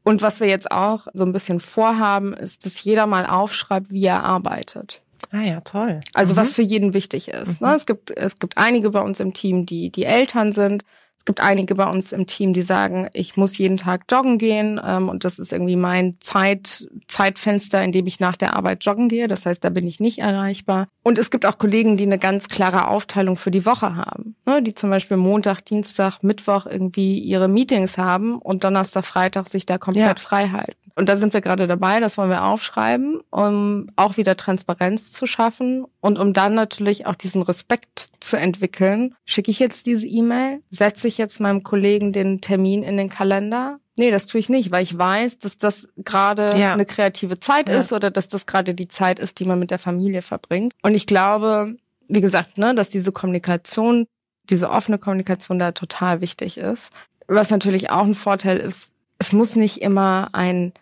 Und 0.03 0.23
was 0.23 0.41
wir 0.41 0.49
jetzt 0.49 0.71
auch 0.71 1.07
so 1.15 1.25
ein 1.25 1.33
bisschen 1.33 1.61
vorhaben, 1.61 2.35
ist, 2.35 2.67
dass 2.67 2.83
jeder 2.85 3.07
mal 3.07 3.27
aufschreibt, 3.27 3.91
wie 3.91 4.05
er 4.05 4.23
arbeitet. 4.23 5.03
Ah 5.31 5.41
ja, 5.41 5.61
toll. 5.61 6.01
Also 6.13 6.35
mhm. 6.35 6.37
was 6.37 6.53
für 6.53 6.63
jeden 6.63 6.95
wichtig 6.95 7.29
ist. 7.29 7.61
Ne? 7.61 7.69
Mhm. 7.69 7.75
Es 7.75 7.87
gibt 7.87 8.11
es 8.17 8.39
gibt 8.39 8.57
einige 8.57 8.91
bei 8.91 9.01
uns 9.01 9.21
im 9.21 9.33
Team, 9.33 9.67
die 9.67 9.91
die 9.91 10.05
Eltern 10.05 10.53
sind. 10.53 10.85
Es 11.25 11.27
gibt 11.27 11.41
einige 11.41 11.75
bei 11.75 11.89
uns 11.89 12.13
im 12.13 12.27
Team, 12.27 12.53
die 12.53 12.61
sagen, 12.61 13.09
ich 13.15 13.39
muss 13.39 13.57
jeden 13.57 13.79
Tag 13.79 14.03
joggen 14.11 14.37
gehen 14.37 14.79
ähm, 14.85 15.09
und 15.09 15.25
das 15.25 15.39
ist 15.39 15.55
irgendwie 15.55 15.75
mein 15.75 16.19
Zeit, 16.21 16.87
Zeitfenster, 17.09 17.83
in 17.83 17.93
dem 17.93 18.07
ich 18.07 18.21
nach 18.21 18.37
der 18.37 18.55
Arbeit 18.55 18.85
joggen 18.85 19.09
gehe. 19.09 19.27
Das 19.27 19.47
heißt, 19.47 19.65
da 19.65 19.71
bin 19.71 19.87
ich 19.87 20.01
nicht 20.01 20.19
erreichbar. 20.19 20.87
Und 21.03 21.19
es 21.19 21.31
gibt 21.31 21.47
auch 21.47 21.57
Kollegen, 21.57 21.97
die 21.97 22.05
eine 22.05 22.19
ganz 22.19 22.49
klare 22.49 22.89
Aufteilung 22.89 23.39
für 23.39 23.51
die 23.51 23.65
Woche 23.65 23.97
haben, 23.97 24.37
ne? 24.45 24.63
die 24.63 24.75
zum 24.75 24.91
Beispiel 24.91 25.17
Montag, 25.17 25.65
Dienstag, 25.65 26.23
Mittwoch 26.23 26.67
irgendwie 26.67 27.19
ihre 27.21 27.49
Meetings 27.49 27.97
haben 27.97 28.37
und 28.37 28.63
Donnerstag, 28.63 29.07
Freitag 29.07 29.49
sich 29.49 29.65
da 29.65 29.79
komplett 29.79 30.19
ja. 30.19 30.23
frei 30.23 30.51
halten. 30.51 30.84
Und 30.97 31.09
da 31.09 31.17
sind 31.17 31.35
wir 31.35 31.41
gerade 31.41 31.67
dabei, 31.67 31.99
das 31.99 32.17
wollen 32.17 32.31
wir 32.31 32.45
aufschreiben, 32.45 33.21
um 33.31 33.89
auch 33.97 34.17
wieder 34.17 34.37
Transparenz 34.37 35.13
zu 35.13 35.27
schaffen 35.27 35.85
und 36.01 36.19
um 36.19 36.33
dann 36.33 36.55
natürlich 36.55 37.07
auch 37.07 37.17
diesen 37.17 37.43
Respekt 37.43 38.11
zu 38.21 38.37
entwickeln. 38.37 39.15
Schicke 39.25 39.51
ich 39.51 39.59
jetzt 39.59 39.87
diese 39.87 40.07
E-Mail? 40.07 40.61
Setze 40.71 41.09
ich 41.09 41.19
jetzt 41.19 41.41
meinem 41.41 41.65
Kollegen 41.65 42.13
den 42.13 42.41
Termin 42.41 42.85
in 42.85 42.97
den 42.97 43.09
Kalender? 43.09 43.81
Nee, 43.97 44.11
das 44.11 44.27
tue 44.27 44.41
ich 44.41 44.49
nicht, 44.49 44.71
weil 44.71 44.83
ich 44.83 44.97
weiß, 44.97 45.39
dass 45.39 45.57
das 45.57 45.89
gerade 45.97 46.57
ja. 46.59 46.73
eine 46.73 46.85
kreative 46.85 47.39
Zeit 47.39 47.69
ja. 47.69 47.77
ist 47.77 47.93
oder 47.93 48.11
dass 48.11 48.29
das 48.29 48.47
gerade 48.47 48.75
die 48.75 48.89
Zeit 48.89 49.19
ist, 49.19 49.39
die 49.41 49.45
man 49.45 49.59
mit 49.59 49.71
der 49.71 49.79
Familie 49.79 50.23
verbringt. 50.23 50.75
Und 50.83 50.95
ich 50.95 51.07
glaube, 51.07 51.77
wie 52.09 52.21
gesagt, 52.21 52.59
ne, 52.59 52.75
dass 52.75 52.91
diese 52.91 53.13
Kommunikation, 53.13 54.07
diese 54.51 54.71
offene 54.71 54.99
Kommunikation 54.99 55.59
da 55.59 55.73
total 55.73 56.21
wichtig 56.21 56.59
ist. 56.59 56.93
Was 57.27 57.51
natürlich 57.51 57.91
auch 57.91 58.05
ein 58.05 58.15
Vorteil 58.15 58.59
ist, 58.59 58.93
es 59.19 59.33
muss 59.33 59.57
nicht 59.57 59.81
immer 59.81 60.29
ein 60.33 60.73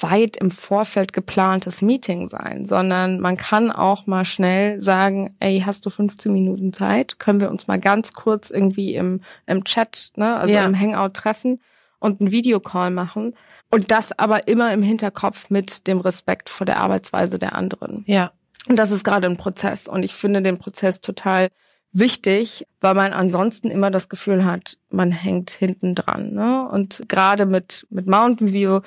weit 0.00 0.36
im 0.36 0.50
Vorfeld 0.50 1.12
geplantes 1.12 1.82
Meeting 1.82 2.28
sein, 2.28 2.64
sondern 2.64 3.20
man 3.20 3.36
kann 3.36 3.70
auch 3.70 4.06
mal 4.06 4.24
schnell 4.24 4.80
sagen, 4.80 5.36
ey, 5.38 5.62
hast 5.64 5.86
du 5.86 5.90
15 5.90 6.32
Minuten 6.32 6.72
Zeit? 6.72 7.18
Können 7.18 7.40
wir 7.40 7.50
uns 7.50 7.68
mal 7.68 7.78
ganz 7.78 8.12
kurz 8.12 8.50
irgendwie 8.50 8.94
im, 8.94 9.22
im 9.46 9.64
Chat, 9.64 10.10
ne, 10.16 10.36
also 10.36 10.52
ja. 10.52 10.64
im 10.64 10.78
Hangout 10.78 11.14
treffen 11.14 11.60
und 12.00 12.20
einen 12.20 12.32
Videocall 12.32 12.90
machen? 12.90 13.34
Und 13.70 13.90
das 13.90 14.18
aber 14.18 14.48
immer 14.48 14.72
im 14.72 14.82
Hinterkopf 14.82 15.48
mit 15.48 15.86
dem 15.86 16.00
Respekt 16.00 16.50
vor 16.50 16.66
der 16.66 16.78
Arbeitsweise 16.78 17.38
der 17.38 17.54
anderen. 17.54 18.04
Ja. 18.06 18.32
Und 18.68 18.76
das 18.76 18.90
ist 18.90 19.04
gerade 19.04 19.26
ein 19.26 19.38
Prozess. 19.38 19.88
Und 19.88 20.02
ich 20.02 20.14
finde 20.14 20.42
den 20.42 20.58
Prozess 20.58 21.00
total 21.00 21.48
wichtig, 21.92 22.66
weil 22.80 22.94
man 22.94 23.12
ansonsten 23.12 23.70
immer 23.70 23.90
das 23.90 24.08
Gefühl 24.08 24.44
hat, 24.44 24.78
man 24.90 25.12
hängt 25.12 25.50
hinten 25.50 25.94
dran. 25.94 26.32
Ne? 26.32 26.68
Und 26.68 27.04
gerade 27.08 27.46
mit, 27.46 27.86
mit 27.90 28.06
Mountain 28.06 28.52
View 28.52 28.80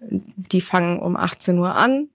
die 0.00 0.60
fangen 0.60 0.98
um 0.98 1.16
18 1.16 1.58
Uhr 1.58 1.74
an, 1.74 2.08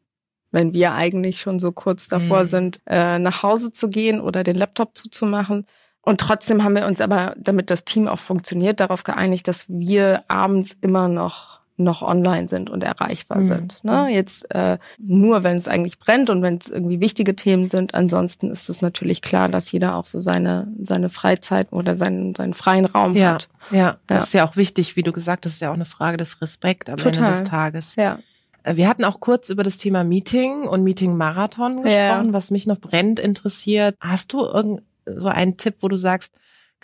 wenn 0.52 0.74
wir 0.74 0.94
eigentlich 0.94 1.42
schon 1.42 1.60
so 1.60 1.72
kurz 1.72 2.08
davor 2.08 2.44
mhm. 2.44 2.48
sind, 2.48 2.82
äh, 2.86 3.20
nach 3.20 3.44
Hause 3.44 3.72
zu 3.72 3.90
gehen 3.90 4.22
oder 4.22 4.44
den 4.44 4.56
Laptop 4.56 4.96
zuzumachen. 4.98 5.66
Und 6.02 6.22
trotzdem 6.22 6.64
haben 6.64 6.76
wir 6.76 6.86
uns 6.86 7.02
aber, 7.02 7.36
damit 7.38 7.70
das 7.70 7.84
Team 7.84 8.08
auch 8.08 8.20
funktioniert, 8.20 8.80
darauf 8.80 9.04
geeinigt, 9.04 9.48
dass 9.48 9.66
wir 9.68 10.24
abends 10.28 10.78
immer 10.82 11.08
noch 11.08 11.62
noch 11.78 12.02
online 12.02 12.48
sind 12.48 12.70
und 12.70 12.84
erreichbar 12.84 13.40
mhm. 13.40 13.48
sind. 13.48 13.84
Ne? 13.84 14.08
Jetzt 14.10 14.50
äh, 14.54 14.78
nur, 14.98 15.44
wenn 15.44 15.58
es 15.58 15.68
eigentlich 15.68 16.00
brennt 16.00 16.30
und 16.30 16.42
wenn 16.42 16.58
es 16.58 16.70
irgendwie 16.70 17.02
wichtige 17.02 17.36
Themen 17.36 17.68
sind. 17.68 17.94
Ansonsten 17.94 18.50
ist 18.50 18.70
es 18.70 18.82
natürlich 18.82 19.22
klar, 19.22 19.50
dass 19.50 19.72
jeder 19.72 19.96
auch 19.96 20.06
so 20.06 20.20
seine 20.20 20.68
seine 20.82 21.10
Freizeit 21.10 21.74
oder 21.74 21.98
seinen 21.98 22.34
seinen 22.34 22.54
freien 22.54 22.86
Raum 22.86 23.14
ja, 23.14 23.34
hat. 23.34 23.50
Ja, 23.72 23.98
das 24.08 24.18
ja. 24.18 24.24
ist 24.24 24.34
ja 24.34 24.48
auch 24.48 24.56
wichtig, 24.56 24.96
wie 24.96 25.04
du 25.04 25.12
gesagt 25.12 25.46
hast, 25.46 25.54
ist 25.54 25.62
ja 25.62 25.70
auch 25.70 25.76
eine 25.76 25.86
Frage 25.86 26.18
des 26.18 26.42
Respekts 26.42 26.90
am 26.90 26.98
Total. 26.98 27.24
Ende 27.24 27.40
des 27.40 27.50
Tages. 27.50 27.96
Ja. 27.98 28.20
Äh, 28.64 28.78
wir 28.78 28.88
hatten 28.88 29.04
auch 29.04 29.20
kurz 29.20 29.50
über 29.50 29.64
das 29.64 29.78
Thema 29.78 30.04
Meeting 30.04 30.68
und 30.68 30.84
Meeting-Marathon 30.84 31.84
gesprochen, 31.84 32.26
ja. 32.28 32.34
was 32.34 32.52
mich 32.52 32.68
noch 32.68 32.80
brennend 32.80 33.20
interessiert. 33.20 33.96
Hast 34.00 34.32
du 34.34 34.46
irgend 34.46 34.82
so 35.06 35.28
einen 35.28 35.58
Tipp, 35.58 35.76
wo 35.82 35.88
du 35.88 35.98
sagst, 35.98 36.34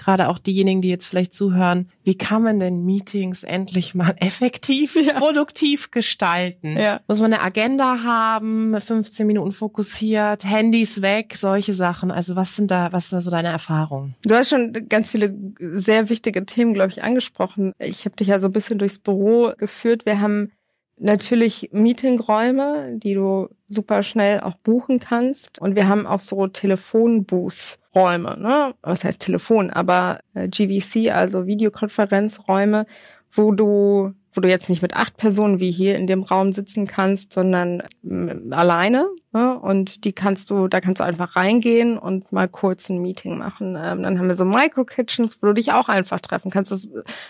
gerade 0.01 0.29
auch 0.29 0.39
diejenigen, 0.39 0.81
die 0.81 0.89
jetzt 0.89 1.05
vielleicht 1.05 1.33
zuhören, 1.33 1.89
wie 2.03 2.15
kann 2.15 2.41
man 2.41 2.59
denn 2.59 2.83
Meetings 2.83 3.43
endlich 3.43 3.93
mal 3.93 4.15
effektiv, 4.19 4.95
ja. 4.95 5.19
produktiv 5.19 5.91
gestalten? 5.91 6.77
Ja. 6.77 7.01
Muss 7.07 7.19
man 7.19 7.33
eine 7.33 7.43
Agenda 7.43 8.03
haben, 8.03 8.79
15 8.79 9.27
Minuten 9.27 9.51
fokussiert, 9.51 10.43
Handys 10.43 11.01
weg, 11.01 11.35
solche 11.37 11.73
Sachen. 11.73 12.11
Also 12.11 12.35
was 12.35 12.55
sind 12.55 12.71
da, 12.71 12.91
was 12.91 13.05
ist 13.05 13.13
da 13.13 13.21
so 13.21 13.31
deine 13.31 13.49
Erfahrungen? 13.49 14.15
Du 14.23 14.35
hast 14.35 14.49
schon 14.49 14.73
ganz 14.89 15.11
viele 15.11 15.35
sehr 15.59 16.09
wichtige 16.09 16.45
Themen, 16.45 16.73
glaube 16.73 16.91
ich, 16.91 17.03
angesprochen. 17.03 17.73
Ich 17.77 18.05
habe 18.05 18.15
dich 18.15 18.27
ja 18.27 18.39
so 18.39 18.47
ein 18.47 18.53
bisschen 18.53 18.79
durchs 18.79 18.99
Büro 18.99 19.53
geführt. 19.57 20.05
Wir 20.05 20.19
haben 20.19 20.51
natürlich 21.01 21.69
Meetingräume, 21.71 22.97
die 22.97 23.15
du 23.15 23.49
super 23.67 24.03
schnell 24.03 24.39
auch 24.41 24.55
buchen 24.55 24.99
kannst. 24.99 25.59
Und 25.59 25.75
wir 25.75 25.87
haben 25.87 26.05
auch 26.05 26.19
so 26.19 26.47
Telefonbooth-Räume, 26.47 28.37
ne? 28.39 28.73
Was 28.81 29.03
heißt 29.03 29.19
Telefon, 29.19 29.69
aber 29.71 30.19
äh, 30.33 30.47
GVC, 30.47 31.11
also 31.11 31.47
Videokonferenzräume, 31.47 32.85
wo 33.31 33.51
du 33.51 34.13
wo 34.33 34.39
du 34.39 34.47
jetzt 34.47 34.69
nicht 34.69 34.81
mit 34.81 34.93
acht 34.95 35.17
Personen 35.17 35.59
wie 35.59 35.71
hier 35.71 35.97
in 35.97 36.07
dem 36.07 36.23
Raum 36.23 36.53
sitzen 36.53 36.87
kannst, 36.87 37.33
sondern 37.33 37.81
äh, 38.03 38.35
alleine. 38.51 39.05
Ne? 39.33 39.57
Und 39.57 40.03
die 40.03 40.11
kannst 40.11 40.49
du, 40.49 40.67
da 40.67 40.81
kannst 40.81 40.99
du 40.99 41.05
einfach 41.05 41.37
reingehen 41.37 41.97
und 41.97 42.33
mal 42.33 42.49
kurz 42.49 42.89
ein 42.89 42.99
Meeting 42.99 43.37
machen. 43.37 43.77
Ähm, 43.81 44.03
dann 44.03 44.19
haben 44.19 44.27
wir 44.27 44.35
so 44.35 44.43
Micro-Kitchens, 44.43 45.41
wo 45.41 45.47
du 45.47 45.53
dich 45.53 45.71
auch 45.71 45.87
einfach 45.87 46.19
treffen 46.19 46.51
kannst. 46.51 46.71
Das 46.71 46.89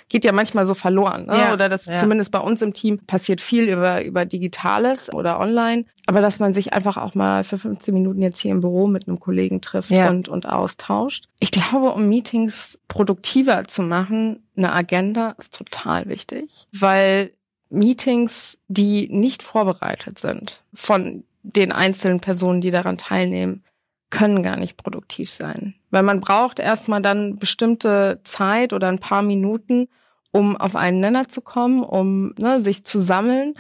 geht 0.10 0.26
ja 0.26 0.32
manchmal 0.32 0.66
so 0.66 0.74
verloren. 0.74 1.28
Ne? 1.28 1.38
Ja, 1.38 1.54
oder 1.54 1.70
das 1.70 1.86
ja. 1.86 1.96
zumindest 1.96 2.32
bei 2.32 2.40
uns 2.40 2.64
im 2.64 2.74
Team 2.74 3.00
passiert 3.06 3.40
viel 3.40 3.70
über, 3.70 4.04
über 4.04 4.26
Digitales 4.26 5.14
oder 5.14 5.40
online. 5.40 5.86
Aber 6.08 6.22
dass 6.22 6.40
man 6.40 6.54
sich 6.54 6.74
einfach 6.74 6.98
auch 6.98 7.14
mal 7.14 7.44
für 7.44 7.60
15 7.60 7.94
Minuten 7.94 8.24
jetzt 8.24 8.40
hier 8.40 8.52
im 8.52 8.62
Büro 8.62 8.88
mit 8.88 9.08
einem 9.08 9.20
Kollegen 9.20 9.62
trifft 9.62 9.92
ja. 9.92 10.10
und, 10.10 10.28
und 10.28 10.48
austauscht. 10.48 11.26
Ich 11.40 11.52
glaube, 11.52 11.92
um 11.92 12.10
Meetings 12.10 12.80
produktiver 12.88 13.68
zu 13.68 13.84
machen, 13.84 14.44
eine 14.58 14.74
Agenda 14.74 15.36
ist 15.38 15.54
total 15.54 16.08
wichtig, 16.08 16.68
weil 16.74 17.32
Meetings, 17.70 18.58
die 18.68 19.08
nicht 19.10 19.44
vorbereitet 19.44 20.20
sind 20.20 20.64
von 20.74 21.24
den 21.44 21.72
einzelnen 21.72 22.20
Personen, 22.20 22.62
die 22.62 22.72
daran 22.72 22.98
teilnehmen, 22.98 23.64
können 24.10 24.44
gar 24.44 24.58
nicht 24.58 24.78
produktiv 24.78 25.32
sein. 25.32 25.76
Weil 25.90 26.04
man 26.04 26.20
braucht 26.20 26.60
erstmal 26.60 27.02
dann 27.02 27.38
bestimmte 27.38 28.20
Zeit 28.24 28.74
oder 28.74 28.90
ein 28.90 29.00
paar 29.00 29.22
Minuten, 29.22 29.88
um 30.32 30.58
auf 30.58 30.76
einen 30.76 31.00
Nenner 31.00 31.28
zu 31.28 31.42
kommen, 31.42 31.84
um 31.84 32.34
ne, 32.38 32.62
sich 32.62 32.86
zu 32.86 33.00
sammeln. 33.00 33.56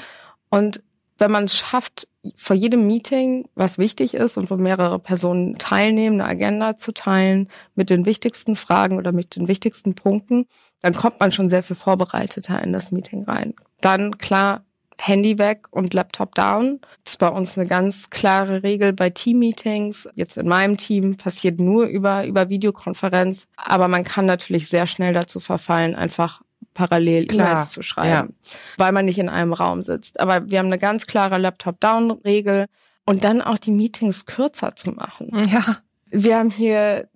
Und 0.49 0.83
wenn 1.17 1.31
man 1.31 1.45
es 1.45 1.57
schafft, 1.57 2.07
vor 2.35 2.55
jedem 2.55 2.85
Meeting, 2.85 3.47
was 3.55 3.77
wichtig 3.77 4.13
ist 4.13 4.37
und 4.37 4.51
wo 4.51 4.55
mehrere 4.55 4.99
Personen 4.99 5.57
teilnehmen, 5.57 6.21
eine 6.21 6.29
Agenda 6.29 6.75
zu 6.75 6.93
teilen 6.93 7.47
mit 7.73 7.89
den 7.89 8.05
wichtigsten 8.05 8.55
Fragen 8.55 8.97
oder 8.97 9.11
mit 9.11 9.35
den 9.35 9.47
wichtigsten 9.47 9.95
Punkten, 9.95 10.45
dann 10.81 10.93
kommt 10.93 11.19
man 11.19 11.31
schon 11.31 11.49
sehr 11.49 11.63
viel 11.63 11.75
vorbereiteter 11.75 12.61
in 12.61 12.73
das 12.73 12.91
Meeting 12.91 13.23
rein. 13.23 13.55
Dann 13.81 14.17
klar, 14.17 14.63
Handy 15.01 15.39
weg 15.39 15.65
und 15.71 15.95
Laptop 15.95 16.35
down. 16.35 16.79
Das 17.03 17.13
ist 17.13 17.17
bei 17.19 17.27
uns 17.27 17.57
eine 17.57 17.67
ganz 17.67 18.11
klare 18.11 18.61
Regel 18.61 18.93
bei 18.93 19.09
Team-Meetings. 19.09 20.07
Jetzt 20.13 20.37
in 20.37 20.47
meinem 20.47 20.77
Team 20.77 21.17
passiert 21.17 21.59
nur 21.59 21.85
über, 21.85 22.25
über 22.25 22.49
Videokonferenz. 22.49 23.47
Aber 23.55 23.87
man 23.87 24.03
kann 24.03 24.27
natürlich 24.27 24.69
sehr 24.69 24.85
schnell 24.85 25.13
dazu 25.13 25.39
verfallen, 25.39 25.95
einfach 25.95 26.41
parallel 26.75 27.33
E-Mails 27.33 27.71
zu 27.71 27.81
schreiben, 27.81 28.09
ja. 28.09 28.55
weil 28.77 28.91
man 28.91 29.05
nicht 29.05 29.17
in 29.17 29.27
einem 29.27 29.53
Raum 29.53 29.81
sitzt. 29.81 30.19
Aber 30.19 30.49
wir 30.51 30.59
haben 30.59 30.67
eine 30.67 30.77
ganz 30.79 31.07
klare 31.07 31.39
Laptop-Down-Regel 31.39 32.67
und 33.05 33.23
dann 33.23 33.41
auch 33.41 33.57
die 33.57 33.71
Meetings 33.71 34.27
kürzer 34.27 34.75
zu 34.75 34.91
machen. 34.91 35.31
Ja. 35.51 35.77
Wir 36.11 36.37
haben 36.37 36.51
hier 36.51 37.09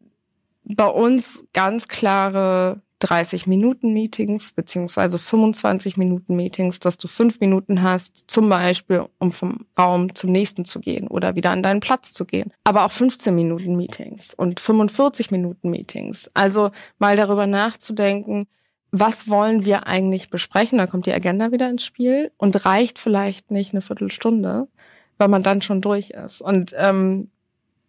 bei 0.63 0.87
uns 0.87 1.45
ganz 1.53 1.87
klare 1.87 2.81
30 2.99 3.47
Minuten 3.47 3.93
Meetings 3.93 4.53
beziehungsweise 4.53 5.19
25 5.19 5.97
Minuten 5.97 6.35
Meetings, 6.35 6.79
dass 6.79 6.97
du 6.97 7.07
fünf 7.07 7.39
Minuten 7.39 7.83
hast, 7.83 8.25
zum 8.27 8.49
Beispiel, 8.49 9.05
um 9.19 9.31
vom 9.31 9.65
Raum 9.77 10.15
zum 10.15 10.31
nächsten 10.31 10.65
zu 10.65 10.79
gehen 10.79 11.07
oder 11.07 11.35
wieder 11.35 11.51
an 11.51 11.63
deinen 11.63 11.81
Platz 11.81 12.13
zu 12.13 12.25
gehen. 12.25 12.51
Aber 12.63 12.85
auch 12.85 12.91
15 12.91 13.35
Minuten 13.35 13.75
Meetings 13.75 14.33
und 14.33 14.59
45 14.59 15.31
Minuten 15.31 15.69
Meetings. 15.69 16.31
Also 16.33 16.71
mal 16.97 17.15
darüber 17.15 17.47
nachzudenken, 17.47 18.47
was 18.91 19.29
wollen 19.29 19.65
wir 19.65 19.87
eigentlich 19.87 20.29
besprechen? 20.29 20.77
Da 20.77 20.87
kommt 20.87 21.05
die 21.05 21.13
Agenda 21.13 21.51
wieder 21.51 21.69
ins 21.69 21.83
Spiel 21.83 22.31
und 22.37 22.65
reicht 22.65 22.97
vielleicht 22.97 23.51
nicht 23.51 23.73
eine 23.73 23.81
Viertelstunde, 23.81 24.69
weil 25.17 25.27
man 25.27 25.43
dann 25.43 25.61
schon 25.61 25.81
durch 25.81 26.11
ist. 26.11 26.41
Und 26.41 26.73
ähm, 26.77 27.29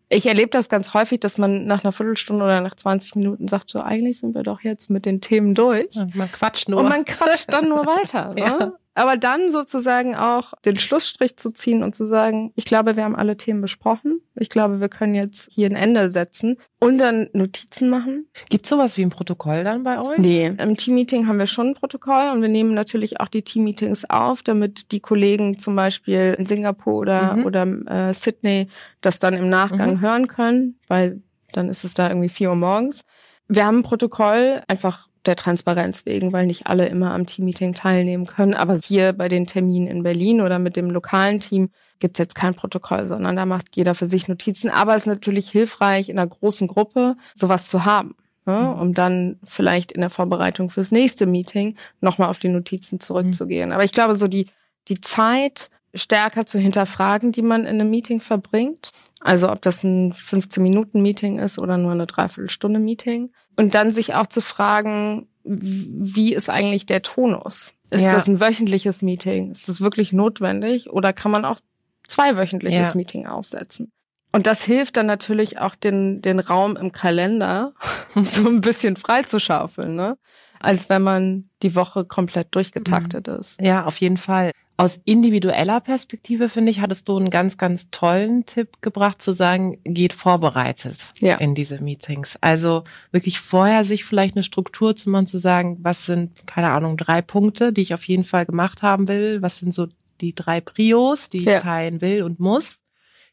ich 0.09 0.27
erlebe 0.27 0.51
das 0.51 0.69
ganz 0.69 0.95
häufig, 0.95 1.21
dass 1.21 1.37
man 1.38 1.66
nach 1.66 1.83
einer 1.83 1.92
Viertelstunde 1.92 2.45
oder 2.45 2.61
nach 2.61 2.75
20 2.75 3.16
Minuten 3.16 3.49
sagt, 3.49 3.71
so 3.71 3.81
eigentlich 3.81 4.21
sind 4.21 4.35
wir 4.35 4.42
doch 4.42 4.61
jetzt 4.61 4.88
mit 4.88 5.05
den 5.05 5.21
Themen 5.21 5.55
durch. 5.55 5.95
Und 5.97 6.14
man 6.14 6.31
quatscht 6.31 6.69
nur. 6.69 6.81
Und 6.81 6.88
man 6.88 7.05
quatscht 7.05 7.53
dann 7.53 7.69
nur 7.69 7.87
weiter. 7.87 8.35
Ne? 8.37 8.73
Aber 8.97 9.19
dann 9.19 9.51
sozusagen 9.51 10.17
auch 10.17 10.55
den 10.65 10.77
Schlussstrich 10.77 11.37
zu 11.37 11.51
ziehen 11.53 11.83
und 11.83 11.95
zu 11.95 12.07
sagen, 12.07 12.53
ich 12.57 12.65
glaube, 12.65 12.97
wir 12.97 13.05
haben 13.05 13.15
alle 13.15 13.37
Themen 13.37 13.61
besprochen. 13.61 14.23
Ich 14.35 14.49
glaube, 14.49 14.81
wir 14.81 14.89
können 14.89 15.15
jetzt 15.15 15.51
hier 15.53 15.69
ein 15.69 15.77
Ende 15.77 16.11
setzen 16.11 16.57
und 16.81 16.97
dann 16.97 17.29
Notizen 17.35 17.91
machen. 17.91 18.27
Gibt 18.49 18.67
sowas 18.67 18.97
wie 18.97 19.03
ein 19.03 19.11
Protokoll 19.11 19.65
dann 19.65 19.85
bei 19.85 20.01
euch? 20.01 20.17
Nee, 20.17 20.47
im 20.47 20.77
Teammeeting 20.79 21.27
haben 21.27 21.39
wir 21.39 21.47
schon 21.47 21.69
ein 21.69 21.75
Protokoll 21.75 22.31
und 22.33 22.41
wir 22.41 22.49
nehmen 22.49 22.73
natürlich 22.73 23.21
auch 23.21 23.29
die 23.29 23.43
Teammeetings 23.43 24.09
auf, 24.09 24.43
damit 24.43 24.93
die 24.93 25.01
Kollegen 25.01 25.59
zum 25.59 25.77
Beispiel 25.77 26.35
in 26.39 26.47
Singapur 26.47 26.95
oder, 26.95 27.37
mhm. 27.37 27.45
oder 27.45 27.67
äh, 27.87 28.15
Sydney 28.15 28.69
das 29.03 29.19
dann 29.19 29.35
im 29.35 29.51
Nachgang 29.51 29.97
mhm. 29.97 30.01
hören 30.01 30.27
können, 30.27 30.79
weil 30.89 31.21
dann 31.53 31.69
ist 31.69 31.85
es 31.85 31.93
da 31.93 32.09
irgendwie 32.09 32.31
vier 32.31 32.49
Uhr 32.49 32.57
morgens. 32.57 33.05
Wir 33.47 33.67
haben 33.67 33.81
ein 33.81 33.83
Protokoll 33.83 34.63
einfach 34.69 35.09
der 35.27 35.37
Transparenz 35.37 36.07
wegen, 36.07 36.33
weil 36.33 36.47
nicht 36.47 36.67
alle 36.67 36.87
immer 36.87 37.12
am 37.12 37.27
Teammeeting 37.27 37.73
teilnehmen 37.73 38.27
können. 38.27 38.55
Aber 38.55 38.77
hier 38.77 39.12
bei 39.12 39.29
den 39.29 39.47
Terminen 39.47 39.87
in 39.87 40.03
Berlin 40.03 40.41
oder 40.41 40.59
mit 40.59 40.77
dem 40.77 40.91
lokalen 40.91 41.41
Team 41.41 41.71
gibt's 41.99 42.19
jetzt 42.19 42.35
kein 42.35 42.55
Protokoll, 42.55 43.09
sondern 43.09 43.37
da 43.37 43.47
macht 43.47 43.77
jeder 43.77 43.95
für 43.95 44.07
sich 44.07 44.29
Notizen. 44.29 44.71
Aber 44.71 44.95
es 44.95 45.03
ist 45.03 45.07
natürlich 45.07 45.51
hilfreich, 45.51 46.09
in 46.09 46.19
einer 46.19 46.29
großen 46.29 46.69
Gruppe 46.69 47.17
sowas 47.35 47.69
zu 47.69 47.85
haben. 47.85 48.15
Ja, 48.47 48.75
mhm. 48.75 48.81
um 48.81 48.95
dann 48.95 49.41
vielleicht 49.45 49.91
in 49.91 50.01
der 50.01 50.11
Vorbereitung 50.11 50.71
fürs 50.71 50.93
nächste 50.93 51.27
Meeting 51.27 51.77
nochmal 52.01 52.29
auf 52.29 52.39
die 52.39 52.49
Notizen 52.49 53.01
zurückzugehen. 53.01 53.73
Aber 53.73 53.83
ich 53.83 53.91
glaube, 53.91 54.15
so 54.15 54.29
die, 54.29 54.47
die 54.87 55.01
Zeit 55.01 55.69
stärker 55.97 56.47
zu 56.47 56.59
hinterfragen, 56.59 57.33
die 57.33 57.43
man 57.43 57.63
in 57.63 57.81
einem 57.81 57.91
Meeting 57.91 58.21
verbringt. 58.21 58.91
Also 59.21 59.51
ob 59.51 59.63
das 59.63 59.83
ein 59.83 60.13
15-Minuten-Meeting 60.13 61.39
ist 61.39 61.59
oder 61.59 61.79
nur 61.79 61.93
eine 61.93 62.07
Dreiviertelstunde-Meeting. 62.07 63.33
Und 63.57 63.75
dann 63.75 63.91
sich 63.91 64.15
auch 64.15 64.27
zu 64.27 64.41
fragen, 64.41 65.29
wie 65.45 66.35
ist 66.35 66.51
eigentlich 66.51 66.87
der 66.87 67.03
Tonus? 67.03 67.73
Ist 67.91 68.03
ja. 68.03 68.13
das 68.13 68.27
ein 68.27 68.41
wöchentliches 68.41 69.03
Meeting? 69.03 69.51
Ist 69.51 69.69
das 69.69 69.81
wirklich 69.81 70.13
notwendig? 70.13 70.91
Oder 70.91 71.13
kann 71.13 71.31
man 71.31 71.45
auch 71.45 71.59
zweiwöchentliches 72.07 72.91
ja. 72.91 72.95
Meeting 72.95 73.27
aufsetzen? 73.27 73.93
Und 74.33 74.47
das 74.47 74.63
hilft 74.63 74.97
dann 74.97 75.07
natürlich 75.07 75.59
auch 75.59 75.75
den, 75.75 76.21
den 76.21 76.41
Raum 76.41 76.77
im 76.77 76.93
Kalender 76.93 77.73
so 78.15 78.47
ein 78.47 78.61
bisschen 78.61 78.97
freizuschaufeln, 78.97 79.95
ne? 79.95 80.19
Als 80.59 80.89
wenn 80.89 81.03
man 81.03 81.51
die 81.63 81.75
Woche 81.75 82.05
komplett 82.05 82.55
durchgetaktet 82.55 83.29
mhm. 83.29 83.35
ist. 83.35 83.61
Ja, 83.61 83.85
auf 83.85 83.99
jeden 83.99 84.17
Fall 84.17 84.53
aus 84.77 85.01
individueller 85.05 85.81
Perspektive, 85.81 86.49
finde 86.49 86.71
ich, 86.71 86.81
hattest 86.81 87.09
du 87.09 87.17
einen 87.17 87.31
ganz, 87.31 87.57
ganz 87.57 87.91
tollen 87.91 88.45
Tipp 88.45 88.83
gebracht, 88.83 89.23
zu 89.23 89.33
sagen, 89.33 89.79
geht 89.85 90.12
vorbereitet 90.12 91.12
ja. 91.21 91.37
in 91.37 91.55
diese 91.55 91.83
Meetings. 91.83 92.37
Also 92.43 92.85
wirklich 93.11 93.41
vorher 93.41 93.85
sich 93.85 94.05
vielleicht 94.05 94.37
eine 94.37 94.43
Struktur 94.43 94.95
zu 94.95 95.09
machen, 95.09 95.27
zu 95.27 95.39
sagen, 95.39 95.79
was 95.81 96.05
sind, 96.05 96.47
keine 96.47 96.71
Ahnung, 96.71 96.97
drei 96.97 97.23
Punkte, 97.23 97.73
die 97.73 97.83
ich 97.83 97.95
auf 97.95 98.05
jeden 98.05 98.25
Fall 98.25 98.45
gemacht 98.45 98.83
haben 98.83 99.09
will, 99.09 99.41
was 99.41 99.59
sind 99.59 99.73
so 99.73 99.89
die 100.21 100.35
drei 100.35 100.61
Prios, 100.61 101.29
die 101.29 101.39
ich 101.39 101.47
ja. 101.47 101.61
teilen 101.61 102.01
will 102.01 102.23
und 102.23 102.41
muss 102.41 102.79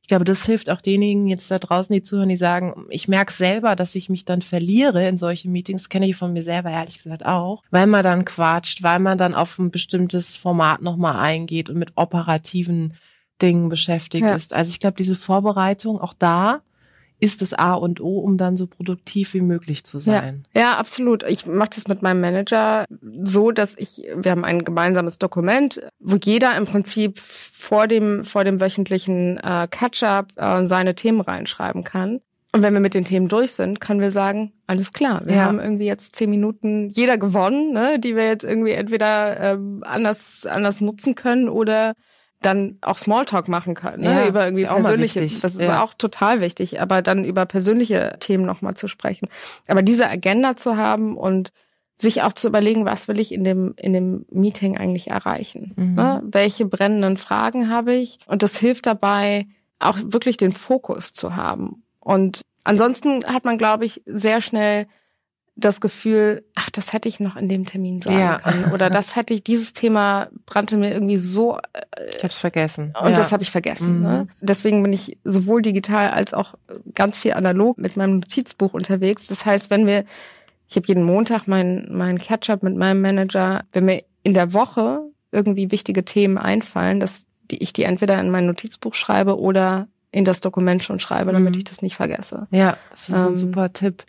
ich 0.04 0.10
glaube, 0.10 0.26
das 0.26 0.46
hilft 0.46 0.70
auch 0.70 0.82
denjenigen 0.82 1.28
jetzt 1.28 1.50
da 1.50 1.60
draußen, 1.60 1.94
die 1.94 2.04
zuhören, 2.04 2.28
die 2.28 2.36
sagen, 2.36 2.86
ich 2.90 3.08
merke 3.08 3.32
selber, 3.32 3.78
dass 3.78 3.96
ich 3.96 4.10
mich 4.10 4.26
dann 4.26 4.42
verliere 4.42 5.08
in 5.08 5.18
solchen 5.18 5.54
Meetings, 5.54 5.88
kenne 5.88 6.10
ich 6.10 6.18
von 6.18 6.34
mir 6.34 6.44
selber 6.44 6.72
ehrlich 6.72 7.02
gesagt 7.02 7.26
auch, 7.26 7.64
weil 7.72 7.88
man 7.88 8.04
dann 8.04 8.26
quatscht, 8.26 8.84
weil 8.84 9.00
man 9.00 9.18
dann 9.18 9.34
auf 9.34 9.58
ein 9.58 9.72
bestimmtes 9.72 10.36
Format 10.36 10.82
nochmal 10.82 11.16
eingeht 11.16 11.70
und 11.70 11.78
mit 11.78 11.94
operativen 11.96 12.96
Dingen 13.42 13.70
beschäftigt 13.70 14.26
ja. 14.26 14.36
ist. 14.36 14.54
Also 14.54 14.72
ich 14.72 14.82
glaube, 14.82 14.98
diese 14.98 15.16
Vorbereitung 15.16 16.02
auch 16.02 16.14
da 16.14 16.64
ist 17.24 17.42
das 17.42 17.54
A 17.54 17.74
und 17.76 18.02
O, 18.02 18.20
um 18.20 18.36
dann 18.36 18.58
so 18.58 18.68
produktiv 18.68 19.34
wie 19.34 19.40
möglich 19.40 19.86
zu 19.86 19.98
sein. 19.98 20.44
Ja, 20.54 20.62
ja 20.62 20.78
absolut. 20.78 21.24
Ich 21.24 21.46
mache 21.46 21.70
das 21.76 21.88
mit 21.88 22.02
meinem 22.02 22.20
Manager 22.20 22.86
so, 23.24 23.52
dass 23.52 23.78
ich, 23.78 24.04
wir 24.14 24.32
haben 24.32 24.44
ein 24.44 24.66
gemeinsames 24.66 25.20
Dokument, 25.20 25.82
wo 26.00 26.18
jeder 26.18 26.58
im 26.58 26.66
Prinzip 26.66 27.18
vor 27.18 27.88
dem, 27.88 28.26
vor 28.26 28.44
dem 28.44 28.60
wöchentlichen 28.60 29.38
äh, 29.38 29.70
Catch-up 29.72 30.34
äh, 30.36 30.68
seine 30.68 30.96
Themen 30.96 31.22
reinschreiben 31.22 31.86
kann. 31.86 32.20
Und 32.52 32.62
wenn 32.62 32.74
wir 32.74 32.82
mit 32.82 32.94
den 32.94 33.06
Themen 33.06 33.30
durch 33.30 33.54
sind, 33.54 33.80
können 33.80 34.02
wir 34.02 34.12
sagen, 34.12 34.52
alles 34.68 34.92
klar, 34.92 35.22
wir 35.26 35.38
ja. 35.38 35.46
haben 35.46 35.62
irgendwie 35.62 35.86
jetzt 35.86 36.18
zehn 36.18 36.30
Minuten 36.30 36.90
jeder 36.90 37.18
gewonnen, 37.18 37.72
ne, 37.72 38.00
die 38.00 38.18
wir 38.18 38.28
jetzt 38.28 38.44
irgendwie 38.44 38.72
entweder 38.72 39.40
ähm, 39.40 39.82
anders, 39.86 40.46
anders 40.46 40.82
nutzen 40.82 41.16
können 41.16 41.48
oder 41.48 41.94
dann 42.46 42.78
auch 42.82 42.98
Smalltalk 42.98 43.48
machen 43.48 43.74
können, 43.74 44.04
ne? 44.04 44.22
Ja, 44.22 44.28
über 44.28 44.46
irgendwie 44.46 44.66
persönliche. 44.66 45.28
Das 45.42 45.56
ist 45.56 45.62
ja. 45.62 45.84
auch 45.84 45.94
total 45.94 46.42
wichtig, 46.42 46.82
aber 46.82 47.02
dann 47.02 47.26
über 47.26 47.46
persönliche 47.46 48.18
Themen 48.20 48.46
nochmal 48.46 48.76
zu 48.76 48.88
sprechen. 48.88 49.28
Aber 49.68 49.82
diese 49.82 50.10
Agenda 50.10 50.56
zu 50.56 50.78
haben 50.78 51.18
und 51.18 51.52
sich 51.98 52.22
auch 52.24 52.34
zu 52.34 52.48
überlegen, 52.48 52.86
was 52.86 53.08
will 53.08 53.20
ich 53.20 53.32
in 53.32 53.44
dem, 53.44 53.74
in 53.78 53.94
dem 53.94 54.26
Meeting 54.30 54.78
eigentlich 54.78 55.10
erreichen? 55.10 55.74
Mhm. 55.76 55.96
Ne? 55.96 56.22
Welche 56.26 56.66
brennenden 56.66 57.18
Fragen 57.18 57.70
habe 57.70 57.94
ich? 57.94 58.20
Und 58.26 58.44
das 58.44 58.58
hilft 58.58 58.86
dabei, 58.86 59.48
auch 59.80 59.98
wirklich 60.04 60.38
den 60.38 60.54
Fokus 60.54 61.14
zu 61.14 61.36
haben 61.36 61.84
und 62.04 62.42
ansonsten 62.66 63.26
hat 63.26 63.46
man, 63.46 63.58
glaube 63.58 63.86
ich, 63.86 64.02
sehr 64.06 64.42
schnell 64.42 64.88
das 65.56 65.82
Gefühl, 65.82 66.44
ach, 66.56 66.70
das 66.72 66.94
hätte 66.94 67.08
ich 67.08 67.20
noch 67.20 67.36
in 67.36 67.48
dem 67.48 67.66
Termin 67.66 68.02
sagen 68.02 68.20
ja. 68.20 68.40
können. 68.40 68.72
Oder 68.74 68.90
das 68.90 69.16
hätte 69.16 69.34
ich, 69.34 69.44
dieses 69.44 69.74
Thema 69.74 70.30
brannte 70.46 70.78
mir 70.78 70.92
irgendwie 70.92 71.18
so. 71.18 71.58
Äh, 71.58 71.82
ich 72.18 72.24
hab's 72.24 72.38
vergessen. 72.38 72.94
Und 73.00 73.12
ja. 73.12 73.16
das 73.16 73.32
habe 73.32 73.44
ich 73.44 73.52
vergessen. 73.52 74.02
Ne? 74.02 74.08
Mhm. 74.08 74.14
Ne? 74.14 74.28
Deswegen 74.42 74.82
bin 74.82 74.94
ich 74.94 75.18
sowohl 75.24 75.62
digital 75.62 76.10
als 76.10 76.34
auch 76.34 76.56
ganz 76.96 77.20
viel 77.20 77.34
analog 77.34 77.78
mit 77.78 77.98
meinem 77.98 78.16
Notizbuch 78.16 78.74
unterwegs. 78.74 79.28
Das 79.28 79.46
heißt, 79.46 79.70
wenn 79.70 79.86
wir, 79.86 80.06
ich 80.68 80.76
habe 80.76 80.88
jeden 80.88 81.04
Montag 81.04 81.48
meinen 81.48 81.88
mein 81.96 82.18
Catch-up 82.18 82.64
mit 82.64 82.76
meinem 82.76 83.02
Manager, 83.02 83.64
wenn 83.72 83.86
mir 83.86 84.02
in 84.24 84.34
der 84.34 84.54
Woche 84.54 85.02
irgendwie 85.32 85.72
wichtige 85.72 86.04
Themen 86.04 86.40
einfallen, 86.40 87.00
dass 87.00 87.26
die, 87.52 87.62
ich 87.62 87.74
die 87.74 87.84
entweder 87.84 88.20
in 88.20 88.32
mein 88.32 88.48
Notizbuch 88.48 88.96
schreibe 88.96 89.40
oder 89.40 89.88
in 90.14 90.26
das 90.26 90.42
Dokument 90.42 90.84
schon 90.84 91.00
schreibe, 91.00 91.34
damit 91.34 91.56
mhm. 91.56 91.58
ich 91.58 91.64
das 91.64 91.82
nicht 91.82 91.96
vergesse. 91.96 92.48
Ja, 92.52 92.78
das 92.92 93.10
ist 93.10 93.16
ähm, 93.16 93.30
ein 93.30 93.38
super 93.38 93.74
Tipp. 93.74 94.06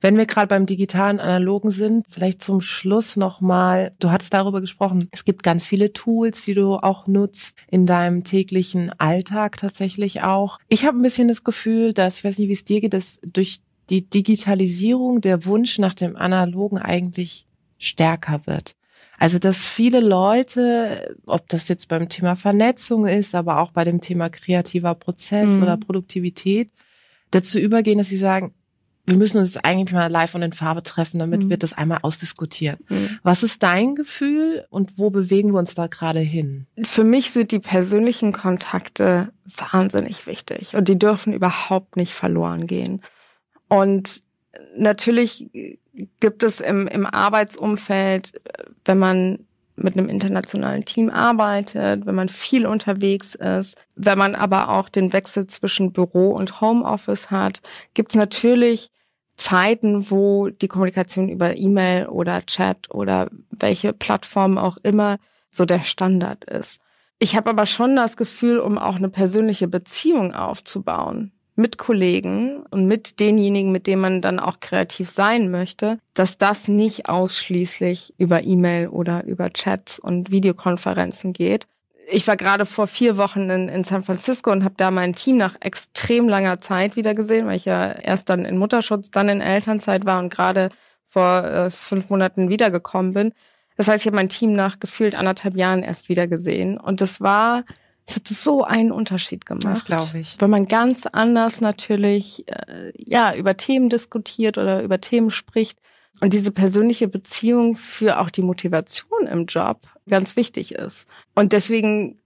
Wenn 0.00 0.16
wir 0.16 0.24
gerade 0.24 0.46
beim 0.46 0.64
digitalen 0.64 1.20
Analogen 1.20 1.70
sind, 1.70 2.06
vielleicht 2.08 2.42
zum 2.42 2.62
Schluss 2.62 3.16
nochmal, 3.16 3.92
du 4.00 4.10
hattest 4.10 4.32
darüber 4.32 4.62
gesprochen, 4.62 5.06
es 5.12 5.26
gibt 5.26 5.42
ganz 5.42 5.66
viele 5.66 5.92
Tools, 5.92 6.44
die 6.46 6.54
du 6.54 6.76
auch 6.76 7.06
nutzt 7.06 7.58
in 7.70 7.84
deinem 7.84 8.24
täglichen 8.24 8.90
Alltag 8.98 9.58
tatsächlich 9.58 10.22
auch. 10.22 10.58
Ich 10.68 10.86
habe 10.86 10.98
ein 10.98 11.02
bisschen 11.02 11.28
das 11.28 11.44
Gefühl, 11.44 11.92
dass, 11.92 12.18
ich 12.18 12.24
weiß 12.24 12.38
nicht, 12.38 12.48
wie 12.48 12.52
es 12.52 12.64
dir 12.64 12.80
geht, 12.80 12.94
dass 12.94 13.20
durch 13.22 13.60
die 13.90 14.08
Digitalisierung 14.08 15.20
der 15.20 15.44
Wunsch 15.44 15.78
nach 15.78 15.92
dem 15.92 16.16
Analogen 16.16 16.78
eigentlich 16.78 17.46
stärker 17.78 18.46
wird. 18.46 18.76
Also, 19.24 19.38
dass 19.38 19.64
viele 19.64 20.00
Leute, 20.00 21.16
ob 21.24 21.48
das 21.48 21.68
jetzt 21.68 21.88
beim 21.88 22.10
Thema 22.10 22.36
Vernetzung 22.36 23.06
ist, 23.06 23.34
aber 23.34 23.60
auch 23.60 23.70
bei 23.70 23.82
dem 23.82 24.02
Thema 24.02 24.28
kreativer 24.28 24.94
Prozess 24.94 25.52
mhm. 25.52 25.62
oder 25.62 25.76
Produktivität, 25.78 26.70
dazu 27.30 27.58
übergehen, 27.58 27.96
dass 27.96 28.10
sie 28.10 28.18
sagen, 28.18 28.52
wir 29.06 29.16
müssen 29.16 29.38
uns 29.38 29.56
eigentlich 29.56 29.94
mal 29.94 30.10
live 30.10 30.34
und 30.34 30.42
in 30.42 30.52
Farbe 30.52 30.82
treffen, 30.82 31.20
damit 31.20 31.44
mhm. 31.44 31.48
wir 31.48 31.56
das 31.56 31.72
einmal 31.72 32.00
ausdiskutieren. 32.02 32.80
Mhm. 32.90 33.18
Was 33.22 33.42
ist 33.42 33.62
dein 33.62 33.94
Gefühl 33.94 34.66
und 34.68 34.98
wo 34.98 35.08
bewegen 35.08 35.54
wir 35.54 35.58
uns 35.58 35.74
da 35.74 35.86
gerade 35.86 36.20
hin? 36.20 36.66
Für 36.82 37.02
mich 37.02 37.30
sind 37.30 37.50
die 37.50 37.60
persönlichen 37.60 38.30
Kontakte 38.32 39.32
wahnsinnig 39.72 40.26
wichtig 40.26 40.76
und 40.76 40.86
die 40.86 40.98
dürfen 40.98 41.32
überhaupt 41.32 41.96
nicht 41.96 42.12
verloren 42.12 42.66
gehen. 42.66 43.00
Und 43.70 44.22
natürlich 44.76 45.48
gibt 46.20 46.42
es 46.42 46.60
im, 46.60 46.86
im 46.88 47.06
Arbeitsumfeld, 47.06 48.40
wenn 48.84 48.98
man 48.98 49.46
mit 49.76 49.96
einem 49.96 50.08
internationalen 50.08 50.84
Team 50.84 51.10
arbeitet, 51.10 52.06
wenn 52.06 52.14
man 52.14 52.28
viel 52.28 52.66
unterwegs 52.66 53.34
ist, 53.34 53.76
wenn 53.96 54.18
man 54.18 54.34
aber 54.34 54.68
auch 54.68 54.88
den 54.88 55.12
Wechsel 55.12 55.46
zwischen 55.46 55.92
Büro 55.92 56.30
und 56.30 56.60
Homeoffice 56.60 57.30
hat, 57.30 57.60
gibt 57.92 58.12
es 58.12 58.16
natürlich 58.16 58.90
Zeiten, 59.36 60.10
wo 60.10 60.48
die 60.48 60.68
Kommunikation 60.68 61.28
über 61.28 61.58
E-Mail 61.58 62.06
oder 62.06 62.46
Chat 62.46 62.88
oder 62.90 63.28
welche 63.50 63.92
Plattform 63.92 64.58
auch 64.58 64.76
immer 64.84 65.18
so 65.50 65.64
der 65.64 65.82
Standard 65.82 66.44
ist. 66.44 66.80
Ich 67.18 67.36
habe 67.36 67.50
aber 67.50 67.66
schon 67.66 67.96
das 67.96 68.16
Gefühl, 68.16 68.58
um 68.58 68.78
auch 68.78 68.96
eine 68.96 69.08
persönliche 69.08 69.66
Beziehung 69.66 70.34
aufzubauen, 70.34 71.32
mit 71.56 71.78
Kollegen 71.78 72.64
und 72.70 72.86
mit 72.86 73.20
denjenigen, 73.20 73.70
mit 73.70 73.86
denen 73.86 74.02
man 74.02 74.20
dann 74.20 74.40
auch 74.40 74.60
kreativ 74.60 75.08
sein 75.10 75.50
möchte, 75.50 75.98
dass 76.14 76.38
das 76.38 76.68
nicht 76.68 77.08
ausschließlich 77.08 78.14
über 78.18 78.42
E-Mail 78.42 78.88
oder 78.88 79.24
über 79.24 79.50
Chats 79.50 79.98
und 79.98 80.30
Videokonferenzen 80.30 81.32
geht. 81.32 81.66
Ich 82.10 82.26
war 82.26 82.36
gerade 82.36 82.66
vor 82.66 82.86
vier 82.86 83.16
Wochen 83.16 83.48
in, 83.48 83.68
in 83.68 83.84
San 83.84 84.02
Francisco 84.02 84.50
und 84.50 84.64
habe 84.64 84.74
da 84.76 84.90
mein 84.90 85.14
Team 85.14 85.38
nach 85.38 85.54
extrem 85.60 86.28
langer 86.28 86.60
Zeit 86.60 86.96
wieder 86.96 87.14
gesehen, 87.14 87.46
weil 87.46 87.56
ich 87.56 87.64
ja 87.64 87.92
erst 87.92 88.28
dann 88.28 88.44
in 88.44 88.58
Mutterschutz, 88.58 89.10
dann 89.10 89.28
in 89.28 89.40
Elternzeit 89.40 90.04
war 90.04 90.18
und 90.18 90.28
gerade 90.28 90.70
vor 91.06 91.44
äh, 91.44 91.70
fünf 91.70 92.10
Monaten 92.10 92.50
wiedergekommen 92.50 93.14
bin. 93.14 93.32
Das 93.76 93.88
heißt, 93.88 94.02
ich 94.02 94.06
habe 94.06 94.16
mein 94.16 94.28
Team 94.28 94.54
nach 94.54 94.80
gefühlt 94.80 95.14
anderthalb 95.14 95.56
Jahren 95.56 95.82
erst 95.82 96.08
wieder 96.08 96.26
gesehen. 96.26 96.78
Und 96.78 97.00
das 97.00 97.20
war 97.20 97.64
es 98.06 98.16
hat 98.16 98.28
so 98.28 98.64
einen 98.64 98.92
Unterschied 98.92 99.46
gemacht. 99.46 99.64
Das 99.64 99.84
glaube 99.84 100.18
ich. 100.18 100.36
Weil 100.38 100.48
man 100.48 100.66
ganz 100.66 101.06
anders 101.06 101.60
natürlich 101.60 102.44
äh, 102.48 102.92
ja 102.96 103.34
über 103.34 103.56
Themen 103.56 103.88
diskutiert 103.88 104.58
oder 104.58 104.82
über 104.82 105.00
Themen 105.00 105.30
spricht 105.30 105.78
und 106.20 106.32
diese 106.32 106.50
persönliche 106.50 107.08
Beziehung 107.08 107.76
für 107.76 108.20
auch 108.20 108.30
die 108.30 108.42
Motivation 108.42 109.26
im 109.26 109.46
Job 109.46 109.80
ganz 110.08 110.36
wichtig 110.36 110.74
ist. 110.74 111.08
Und 111.34 111.52
deswegen 111.52 112.20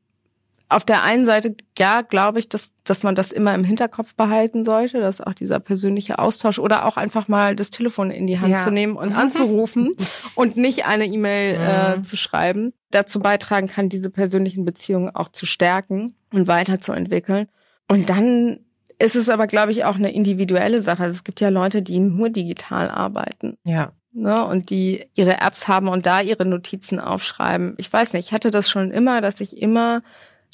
auf 0.70 0.84
der 0.84 1.02
einen 1.02 1.24
Seite, 1.24 1.56
ja, 1.78 2.02
glaube 2.02 2.38
ich, 2.38 2.48
dass, 2.48 2.72
dass 2.84 3.02
man 3.02 3.14
das 3.14 3.32
immer 3.32 3.54
im 3.54 3.64
Hinterkopf 3.64 4.14
behalten 4.14 4.64
sollte, 4.64 5.00
dass 5.00 5.20
auch 5.20 5.32
dieser 5.32 5.60
persönliche 5.60 6.18
Austausch 6.18 6.58
oder 6.58 6.84
auch 6.84 6.98
einfach 6.98 7.26
mal 7.26 7.56
das 7.56 7.70
Telefon 7.70 8.10
in 8.10 8.26
die 8.26 8.38
Hand 8.38 8.52
ja. 8.52 8.62
zu 8.62 8.70
nehmen 8.70 8.96
und 8.96 9.12
anzurufen 9.14 9.96
und 10.34 10.56
nicht 10.56 10.86
eine 10.86 11.06
E-Mail 11.06 11.54
ja. 11.54 11.94
äh, 11.94 12.02
zu 12.02 12.16
schreiben, 12.18 12.74
dazu 12.90 13.20
beitragen 13.20 13.66
kann, 13.66 13.88
diese 13.88 14.10
persönlichen 14.10 14.66
Beziehungen 14.66 15.14
auch 15.14 15.30
zu 15.30 15.46
stärken 15.46 16.14
und 16.32 16.48
weiterzuentwickeln. 16.48 17.46
Und 17.88 18.10
dann 18.10 18.60
ist 18.98 19.16
es 19.16 19.30
aber, 19.30 19.46
glaube 19.46 19.72
ich, 19.72 19.84
auch 19.84 19.96
eine 19.96 20.12
individuelle 20.12 20.82
Sache. 20.82 21.04
Also 21.04 21.16
es 21.16 21.24
gibt 21.24 21.40
ja 21.40 21.48
Leute, 21.48 21.80
die 21.80 22.00
nur 22.00 22.28
digital 22.28 22.90
arbeiten. 22.90 23.56
Ja. 23.64 23.92
Ne, 24.10 24.44
und 24.44 24.70
die 24.70 25.04
ihre 25.14 25.40
Apps 25.40 25.68
haben 25.68 25.86
und 25.86 26.06
da 26.06 26.22
ihre 26.22 26.44
Notizen 26.44 26.98
aufschreiben. 26.98 27.74
Ich 27.76 27.92
weiß 27.92 28.14
nicht, 28.14 28.28
ich 28.28 28.32
hatte 28.32 28.50
das 28.50 28.68
schon 28.68 28.90
immer, 28.90 29.20
dass 29.20 29.40
ich 29.40 29.60
immer 29.60 30.02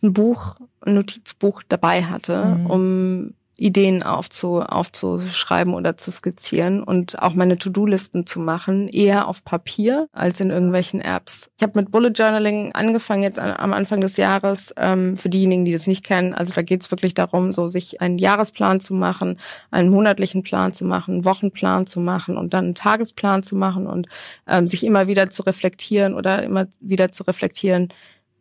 ein 0.05 0.13
Buch, 0.13 0.55
ein 0.81 0.95
Notizbuch 0.95 1.63
dabei 1.69 2.05
hatte, 2.05 2.45
mhm. 2.45 2.67
um 2.67 3.35
Ideen 3.57 4.03
aufzu, 4.03 4.61
aufzuschreiben 4.61 5.75
oder 5.75 5.97
zu 5.97 6.11
skizzieren 6.11 6.83
und 6.83 7.23
auch 7.23 7.35
meine 7.35 7.57
To-Do-Listen 7.57 8.27
zu 8.27 8.41
machen, 8.41 8.89
eher 8.89 9.29
auf 9.29 9.45
Papier 9.45 10.09
als 10.13 10.41
in 10.41 10.51
irgendwelchen 10.51 11.01
Apps. 11.01 11.51
Ich 11.57 11.63
habe 11.63 11.79
mit 11.79 11.93
Bullet 11.93 12.11
Journaling 12.11 12.73
angefangen 12.73 13.23
jetzt 13.23 13.39
am 13.39 13.73
Anfang 13.73 14.01
des 14.01 14.17
Jahres. 14.17 14.75
Ähm, 14.77 15.17
für 15.17 15.29
diejenigen, 15.29 15.65
die 15.65 15.73
das 15.73 15.87
nicht 15.87 16.05
kennen, 16.05 16.35
also 16.35 16.53
da 16.53 16.63
geht 16.63 16.83
es 16.83 16.91
wirklich 16.91 17.15
darum, 17.15 17.53
so 17.53 17.69
sich 17.69 18.01
einen 18.01 18.19
Jahresplan 18.19 18.81
zu 18.81 18.93
machen, 18.93 19.39
einen 19.71 19.89
monatlichen 19.89 20.43
Plan 20.43 20.73
zu 20.73 20.85
machen, 20.85 21.15
einen 21.15 21.25
Wochenplan 21.25 21.87
zu 21.87 22.01
machen 22.01 22.37
und 22.37 22.55
dann 22.55 22.65
einen 22.65 22.75
Tagesplan 22.75 23.45
zu 23.45 23.55
machen 23.55 23.87
und 23.87 24.09
ähm, 24.49 24.67
sich 24.67 24.85
immer 24.85 25.07
wieder 25.07 25.31
zu 25.31 25.43
reflektieren 25.43 26.15
oder 26.15 26.43
immer 26.43 26.67
wieder 26.81 27.13
zu 27.13 27.23
reflektieren, 27.23 27.89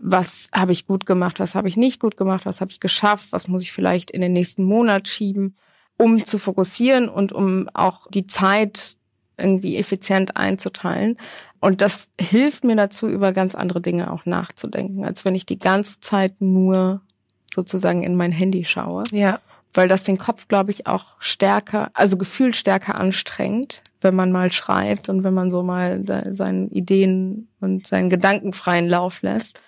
was 0.03 0.49
habe 0.53 0.73
ich 0.73 0.85
gut 0.85 1.05
gemacht, 1.05 1.39
was 1.39 1.55
habe 1.55 1.69
ich 1.69 1.77
nicht 1.77 1.99
gut 1.99 2.17
gemacht, 2.17 2.45
was 2.45 2.59
habe 2.59 2.71
ich 2.71 2.81
geschafft, 2.81 3.31
was 3.31 3.47
muss 3.47 3.63
ich 3.63 3.71
vielleicht 3.71 4.11
in 4.11 4.19
den 4.19 4.33
nächsten 4.33 4.63
Monat 4.63 5.07
schieben, 5.07 5.55
um 5.97 6.25
zu 6.25 6.37
fokussieren 6.37 7.07
und 7.07 7.31
um 7.31 7.69
auch 7.73 8.07
die 8.11 8.27
Zeit 8.27 8.97
irgendwie 9.37 9.77
effizient 9.77 10.35
einzuteilen. 10.35 11.17
Und 11.61 11.81
das 11.81 12.09
hilft 12.19 12.65
mir 12.65 12.75
dazu, 12.75 13.07
über 13.07 13.31
ganz 13.31 13.55
andere 13.55 13.79
Dinge 13.79 14.11
auch 14.11 14.25
nachzudenken, 14.25 15.05
als 15.05 15.23
wenn 15.23 15.35
ich 15.35 15.45
die 15.45 15.57
ganze 15.57 16.01
Zeit 16.01 16.41
nur 16.41 17.01
sozusagen 17.53 18.03
in 18.03 18.15
mein 18.15 18.33
Handy 18.33 18.65
schaue. 18.65 19.05
Ja. 19.11 19.39
Weil 19.73 19.87
das 19.87 20.03
den 20.03 20.17
Kopf, 20.17 20.49
glaube 20.49 20.71
ich, 20.71 20.85
auch 20.85 21.15
stärker, 21.19 21.89
also 21.93 22.17
gefühlt 22.17 22.57
stärker 22.57 22.95
anstrengt, 22.95 23.81
wenn 24.01 24.15
man 24.15 24.31
mal 24.33 24.51
schreibt 24.51 25.07
und 25.07 25.23
wenn 25.23 25.33
man 25.33 25.49
so 25.49 25.63
mal 25.63 26.03
seinen 26.31 26.69
Ideen 26.69 27.47
und 27.61 27.87
seinen 27.87 28.09
Gedanken 28.09 28.51
freien 28.51 28.89
Lauf 28.89 29.21
lässt. 29.21 29.61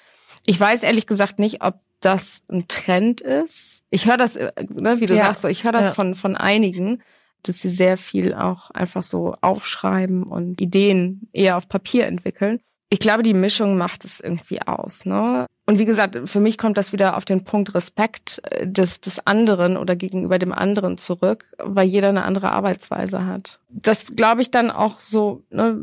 Ich 0.46 0.60
weiß 0.60 0.84
ehrlich 0.84 1.08
gesagt 1.08 1.40
nicht, 1.40 1.64
ob 1.64 1.80
das 2.00 2.44
ein 2.52 2.68
Trend 2.68 3.22
ist. 3.22 3.84
Ich 3.90 4.06
höre 4.06 4.18
das, 4.18 4.36
äh, 4.36 4.52
ne, 4.70 5.00
wie 5.00 5.06
du 5.06 5.16
ja. 5.16 5.26
sagst, 5.26 5.42
so, 5.42 5.48
ich 5.48 5.64
höre 5.64 5.72
das 5.72 5.88
ja. 5.88 5.94
von, 5.94 6.16
von 6.16 6.36
einigen, 6.36 7.02
dass 7.44 7.62
sie 7.62 7.70
sehr 7.70 7.98
viel 7.98 8.34
auch 8.34 8.72
einfach 8.72 9.04
so 9.04 9.36
aufschreiben 9.42 10.24
und 10.24 10.62
Ideen 10.62 11.30
eher 11.34 11.58
auf 11.58 11.68
Papier 11.68 12.06
entwickeln. 12.06 12.60
Ich 12.90 13.00
glaube, 13.00 13.24
die 13.24 13.34
Mischung 13.34 13.78
macht 13.78 14.06
es 14.06 14.20
irgendwie 14.20 14.62
aus. 14.62 15.06
Ne? 15.06 15.48
Und 15.68 15.80
wie 15.80 15.86
gesagt, 15.86 16.18
für 16.26 16.40
mich 16.40 16.60
kommt 16.60 16.78
das 16.78 16.94
wieder 16.94 17.18
auf 17.18 17.26
den 17.26 17.44
Punkt 17.44 17.74
Respekt 17.74 18.42
äh, 18.52 18.68
des, 18.68 19.02
des 19.02 19.26
anderen 19.26 19.78
oder 19.78 19.96
gegenüber 19.96 20.38
dem 20.38 20.54
anderen 20.54 20.98
zurück, 20.98 21.46
weil 21.58 21.88
jeder 21.88 22.10
eine 22.10 22.24
andere 22.24 22.52
Arbeitsweise 22.52 23.26
hat. 23.26 23.60
Das 23.70 24.16
glaube 24.16 24.42
ich 24.42 24.52
dann 24.52 24.70
auch 24.70 25.00
so, 25.00 25.44
ne, 25.50 25.80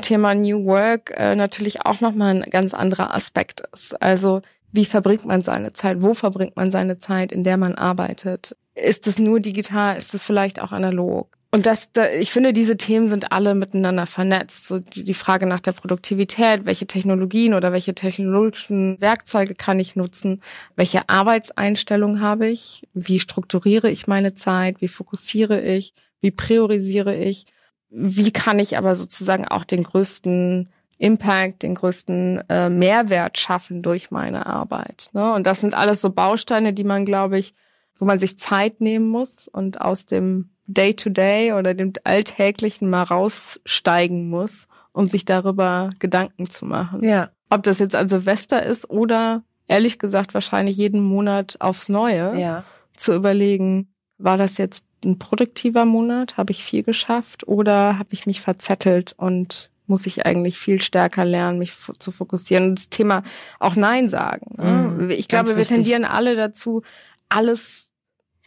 Thema 0.00 0.34
New 0.34 0.64
Work 0.64 1.12
äh, 1.14 1.34
natürlich 1.34 1.84
auch 1.84 2.00
nochmal 2.00 2.42
ein 2.42 2.50
ganz 2.50 2.72
anderer 2.72 3.14
Aspekt 3.14 3.62
ist. 3.72 4.00
Also 4.00 4.40
wie 4.72 4.84
verbringt 4.84 5.26
man 5.26 5.42
seine 5.42 5.72
Zeit? 5.72 6.02
Wo 6.02 6.14
verbringt 6.14 6.56
man 6.56 6.70
seine 6.70 6.96
Zeit, 6.96 7.32
in 7.32 7.44
der 7.44 7.56
man 7.56 7.74
arbeitet? 7.74 8.56
Ist 8.74 9.06
es 9.06 9.18
nur 9.18 9.40
digital? 9.40 9.98
Ist 9.98 10.14
es 10.14 10.22
vielleicht 10.22 10.62
auch 10.62 10.72
analog? 10.72 11.36
Und 11.52 11.66
das, 11.66 11.90
da, 11.90 12.08
ich 12.08 12.30
finde, 12.30 12.52
diese 12.52 12.76
Themen 12.76 13.08
sind 13.08 13.32
alle 13.32 13.56
miteinander 13.56 14.06
vernetzt. 14.06 14.66
So 14.66 14.78
die, 14.78 15.02
die 15.02 15.14
Frage 15.14 15.46
nach 15.46 15.58
der 15.58 15.72
Produktivität, 15.72 16.64
welche 16.64 16.86
Technologien 16.86 17.54
oder 17.54 17.72
welche 17.72 17.94
technologischen 17.94 19.00
Werkzeuge 19.00 19.56
kann 19.56 19.80
ich 19.80 19.96
nutzen? 19.96 20.42
Welche 20.76 21.08
Arbeitseinstellung 21.08 22.20
habe 22.20 22.46
ich? 22.46 22.86
Wie 22.94 23.18
strukturiere 23.18 23.90
ich 23.90 24.06
meine 24.06 24.34
Zeit? 24.34 24.80
Wie 24.80 24.88
fokussiere 24.88 25.60
ich? 25.60 25.92
Wie 26.20 26.30
priorisiere 26.30 27.16
ich? 27.16 27.46
Wie 27.88 28.30
kann 28.30 28.60
ich 28.60 28.78
aber 28.78 28.94
sozusagen 28.94 29.48
auch 29.48 29.64
den 29.64 29.82
größten 29.82 30.68
Impact, 30.98 31.64
den 31.64 31.74
größten 31.74 32.44
äh, 32.48 32.68
Mehrwert 32.68 33.38
schaffen 33.38 33.82
durch 33.82 34.12
meine 34.12 34.46
Arbeit? 34.46 35.08
Ne? 35.14 35.32
Und 35.32 35.48
das 35.48 35.60
sind 35.60 35.74
alles 35.74 36.00
so 36.00 36.10
Bausteine, 36.10 36.72
die 36.72 36.84
man, 36.84 37.04
glaube 37.04 37.40
ich, 37.40 37.54
wo 38.00 38.06
man 38.06 38.18
sich 38.18 38.38
Zeit 38.38 38.80
nehmen 38.80 39.08
muss 39.08 39.46
und 39.46 39.80
aus 39.80 40.06
dem 40.06 40.48
Day-to-Day 40.66 41.52
-Day 41.52 41.58
oder 41.58 41.74
dem 41.74 41.92
Alltäglichen 42.02 42.90
mal 42.90 43.02
raussteigen 43.02 44.28
muss, 44.28 44.66
um 44.92 45.06
sich 45.06 45.24
darüber 45.24 45.90
Gedanken 45.98 46.48
zu 46.48 46.64
machen. 46.64 47.04
Ja. 47.04 47.30
Ob 47.50 47.62
das 47.62 47.78
jetzt 47.78 47.94
an 47.94 48.08
Silvester 48.08 48.62
ist 48.64 48.88
oder 48.88 49.42
ehrlich 49.66 49.98
gesagt 49.98 50.34
wahrscheinlich 50.34 50.76
jeden 50.76 51.00
Monat 51.00 51.56
aufs 51.60 51.88
Neue 51.88 52.38
ja. 52.40 52.64
zu 52.96 53.14
überlegen, 53.14 53.92
war 54.18 54.38
das 54.38 54.56
jetzt 54.58 54.82
ein 55.04 55.18
produktiver 55.18 55.84
Monat? 55.84 56.36
Habe 56.36 56.52
ich 56.52 56.64
viel 56.64 56.82
geschafft 56.82 57.46
oder 57.46 57.98
habe 57.98 58.10
ich 58.12 58.26
mich 58.26 58.40
verzettelt 58.40 59.14
und 59.16 59.70
muss 59.86 60.06
ich 60.06 60.24
eigentlich 60.24 60.58
viel 60.58 60.80
stärker 60.80 61.24
lernen, 61.24 61.58
mich 61.58 61.74
zu 61.98 62.12
fokussieren 62.12 62.70
und 62.70 62.78
das 62.78 62.90
Thema 62.90 63.24
auch 63.58 63.74
Nein 63.74 64.08
sagen. 64.08 64.54
Ne? 64.56 64.70
Mhm, 64.70 65.10
ich 65.10 65.28
glaube, 65.28 65.56
wir 65.56 65.66
tendieren 65.66 66.04
alle 66.04 66.36
dazu, 66.36 66.82
alles 67.28 67.89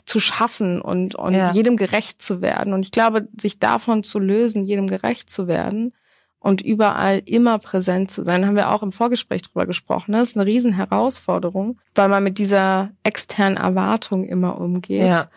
zu 0.06 0.20
schaffen 0.20 0.82
und, 0.82 1.16
und 1.16 1.34
ja. 1.34 1.52
jedem 1.52 1.78
gerecht 1.78 2.22
zu 2.22 2.42
werden. 2.42 2.74
Und 2.74 2.86
ich 2.86 2.92
glaube, 2.92 3.28
sich 3.40 3.60
davon 3.60 4.04
zu 4.04 4.20
lösen, 4.20 4.66
jedem 4.66 4.88
gerecht 4.88 5.30
zu 5.30 5.48
werden 5.48 5.94
und 6.40 6.62
überall 6.62 7.22
immer 7.26 7.58
präsent 7.58 8.12
zu 8.12 8.24
sein, 8.24 8.46
haben 8.46 8.58
wir 8.58 8.72
auch 8.72 8.84
im 8.84 8.92
Vorgespräch 8.92 9.44
drüber 9.44 9.66
gesprochen. 9.66 10.12
Das 10.12 10.30
ist 10.30 10.38
eine 10.38 10.46
Riesenherausforderung, 10.46 11.80
weil 11.96 12.10
man 12.10 12.24
mit 12.24 12.38
dieser 12.38 12.92
externen 13.04 13.58
Erwartung 13.58 14.26
immer 14.26 14.60
umgeht. 14.60 15.08
Ja. 15.08 15.30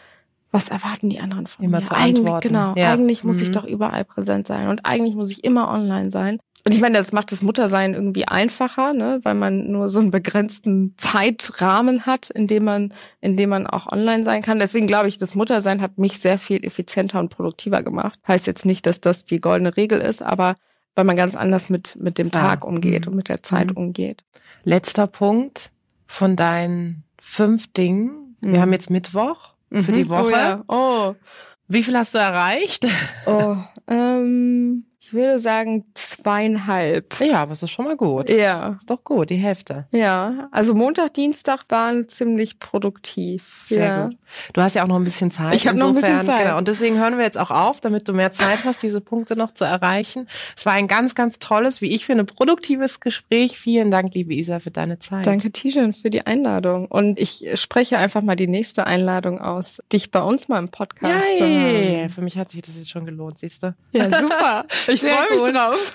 Was 0.50 0.68
erwarten 0.68 1.10
die 1.10 1.20
anderen 1.20 1.46
von 1.46 1.64
immer 1.64 1.80
mir? 1.80 1.84
Zu 1.84 1.94
eigentlich, 1.94 2.40
genau. 2.40 2.74
Ja. 2.76 2.92
Eigentlich 2.92 3.22
muss 3.22 3.36
mhm. 3.36 3.42
ich 3.42 3.50
doch 3.52 3.64
überall 3.64 4.04
präsent 4.04 4.46
sein 4.46 4.68
und 4.68 4.84
eigentlich 4.84 5.14
muss 5.14 5.30
ich 5.30 5.44
immer 5.44 5.70
online 5.70 6.10
sein. 6.10 6.38
Und 6.66 6.74
ich 6.74 6.80
meine, 6.80 6.98
das 6.98 7.12
macht 7.12 7.30
das 7.30 7.42
Muttersein 7.42 7.94
irgendwie 7.94 8.26
einfacher, 8.26 8.92
ne, 8.92 9.20
weil 9.22 9.36
man 9.36 9.70
nur 9.70 9.88
so 9.88 10.00
einen 10.00 10.10
begrenzten 10.10 10.94
Zeitrahmen 10.96 12.06
hat, 12.06 12.28
in 12.28 12.48
dem 12.48 12.64
man, 12.64 12.92
in 13.20 13.36
dem 13.36 13.50
man 13.50 13.68
auch 13.68 13.86
online 13.92 14.24
sein 14.24 14.42
kann. 14.42 14.58
Deswegen 14.58 14.88
glaube 14.88 15.06
ich, 15.06 15.16
das 15.16 15.36
Muttersein 15.36 15.80
hat 15.80 15.96
mich 15.96 16.18
sehr 16.18 16.40
viel 16.40 16.64
effizienter 16.64 17.20
und 17.20 17.28
produktiver 17.28 17.84
gemacht. 17.84 18.18
Heißt 18.26 18.48
jetzt 18.48 18.66
nicht, 18.66 18.84
dass 18.84 19.00
das 19.00 19.22
die 19.22 19.40
goldene 19.40 19.76
Regel 19.76 20.00
ist, 20.00 20.22
aber 20.22 20.56
weil 20.96 21.04
man 21.04 21.14
ganz 21.14 21.36
anders 21.36 21.70
mit, 21.70 21.96
mit 22.00 22.18
dem 22.18 22.32
Tag 22.32 22.64
ja. 22.64 22.68
umgeht 22.68 23.06
mhm. 23.06 23.12
und 23.12 23.16
mit 23.16 23.28
der 23.28 23.44
Zeit 23.44 23.68
mhm. 23.68 23.76
umgeht. 23.76 24.24
Letzter 24.64 25.06
Punkt 25.06 25.70
von 26.08 26.34
deinen 26.34 27.04
fünf 27.20 27.72
Dingen. 27.74 28.36
Wir 28.40 28.54
mhm. 28.54 28.60
haben 28.60 28.72
jetzt 28.72 28.90
Mittwoch 28.90 29.50
für 29.70 29.92
die 29.92 30.08
Woche. 30.10 30.24
Oh, 30.24 30.30
ja. 30.30 30.64
oh. 30.66 31.14
Wie 31.68 31.84
viel 31.84 31.96
hast 31.96 32.14
du 32.14 32.18
erreicht? 32.18 32.88
Oh, 33.26 33.56
ähm, 33.86 34.86
ich 34.98 35.12
würde 35.12 35.38
sagen 35.38 35.84
zweieinhalb. 36.22 37.20
Ja, 37.20 37.42
aber 37.42 37.52
es 37.52 37.62
ist 37.62 37.70
schon 37.70 37.84
mal 37.84 37.96
gut. 37.96 38.30
Ja. 38.30 38.70
Ist 38.70 38.90
doch 38.90 39.02
gut, 39.04 39.30
die 39.30 39.36
Hälfte. 39.36 39.86
Ja, 39.92 40.48
also 40.50 40.74
Montag, 40.74 41.14
Dienstag 41.14 41.64
waren 41.68 42.08
ziemlich 42.08 42.58
produktiv. 42.58 43.64
Sehr 43.68 43.84
ja. 43.84 44.06
gut. 44.06 44.16
Du 44.52 44.60
hast 44.60 44.74
ja 44.74 44.82
auch 44.82 44.88
noch 44.88 44.96
ein 44.96 45.04
bisschen 45.04 45.30
Zeit. 45.30 45.54
Ich 45.54 45.66
habe 45.66 45.78
noch 45.78 45.88
ein 45.88 45.94
bisschen 45.94 46.22
Zeit. 46.22 46.44
Genau. 46.44 46.58
Und 46.58 46.68
deswegen 46.68 46.98
hören 46.98 47.16
wir 47.16 47.24
jetzt 47.24 47.38
auch 47.38 47.50
auf, 47.50 47.80
damit 47.80 48.08
du 48.08 48.12
mehr 48.12 48.32
Zeit 48.32 48.64
hast, 48.64 48.82
diese 48.82 49.00
Punkte 49.00 49.36
noch 49.36 49.52
zu 49.52 49.64
erreichen. 49.64 50.28
Es 50.56 50.66
war 50.66 50.72
ein 50.72 50.88
ganz, 50.88 51.14
ganz 51.14 51.38
tolles, 51.38 51.80
wie 51.80 51.94
ich 51.94 52.04
finde, 52.06 52.24
produktives 52.24 53.00
Gespräch. 53.00 53.58
Vielen 53.58 53.90
Dank, 53.90 54.14
liebe 54.14 54.34
Isa, 54.34 54.58
für 54.58 54.70
deine 54.70 54.98
Zeit. 54.98 55.26
Danke, 55.26 55.52
Tijan, 55.52 55.94
für 55.94 56.10
die 56.10 56.26
Einladung. 56.26 56.86
Und 56.86 57.18
ich 57.18 57.48
spreche 57.54 57.98
einfach 57.98 58.22
mal 58.22 58.36
die 58.36 58.48
nächste 58.48 58.86
Einladung 58.86 59.40
aus, 59.40 59.82
dich 59.92 60.10
bei 60.10 60.20
uns 60.20 60.48
mal 60.48 60.58
im 60.58 60.68
Podcast 60.68 61.24
Yay. 61.24 61.38
zu 61.38 61.44
haben. 61.44 62.08
Für 62.10 62.22
mich 62.22 62.36
hat 62.36 62.50
sich 62.50 62.62
das 62.62 62.76
jetzt 62.76 62.90
schon 62.90 63.06
gelohnt, 63.06 63.38
siehst 63.38 63.62
du? 63.62 63.74
Ja, 63.92 64.04
super. 64.04 64.64
Ich 64.88 65.00
freue 65.00 65.30
mich 65.30 65.52
drauf. 65.52 65.94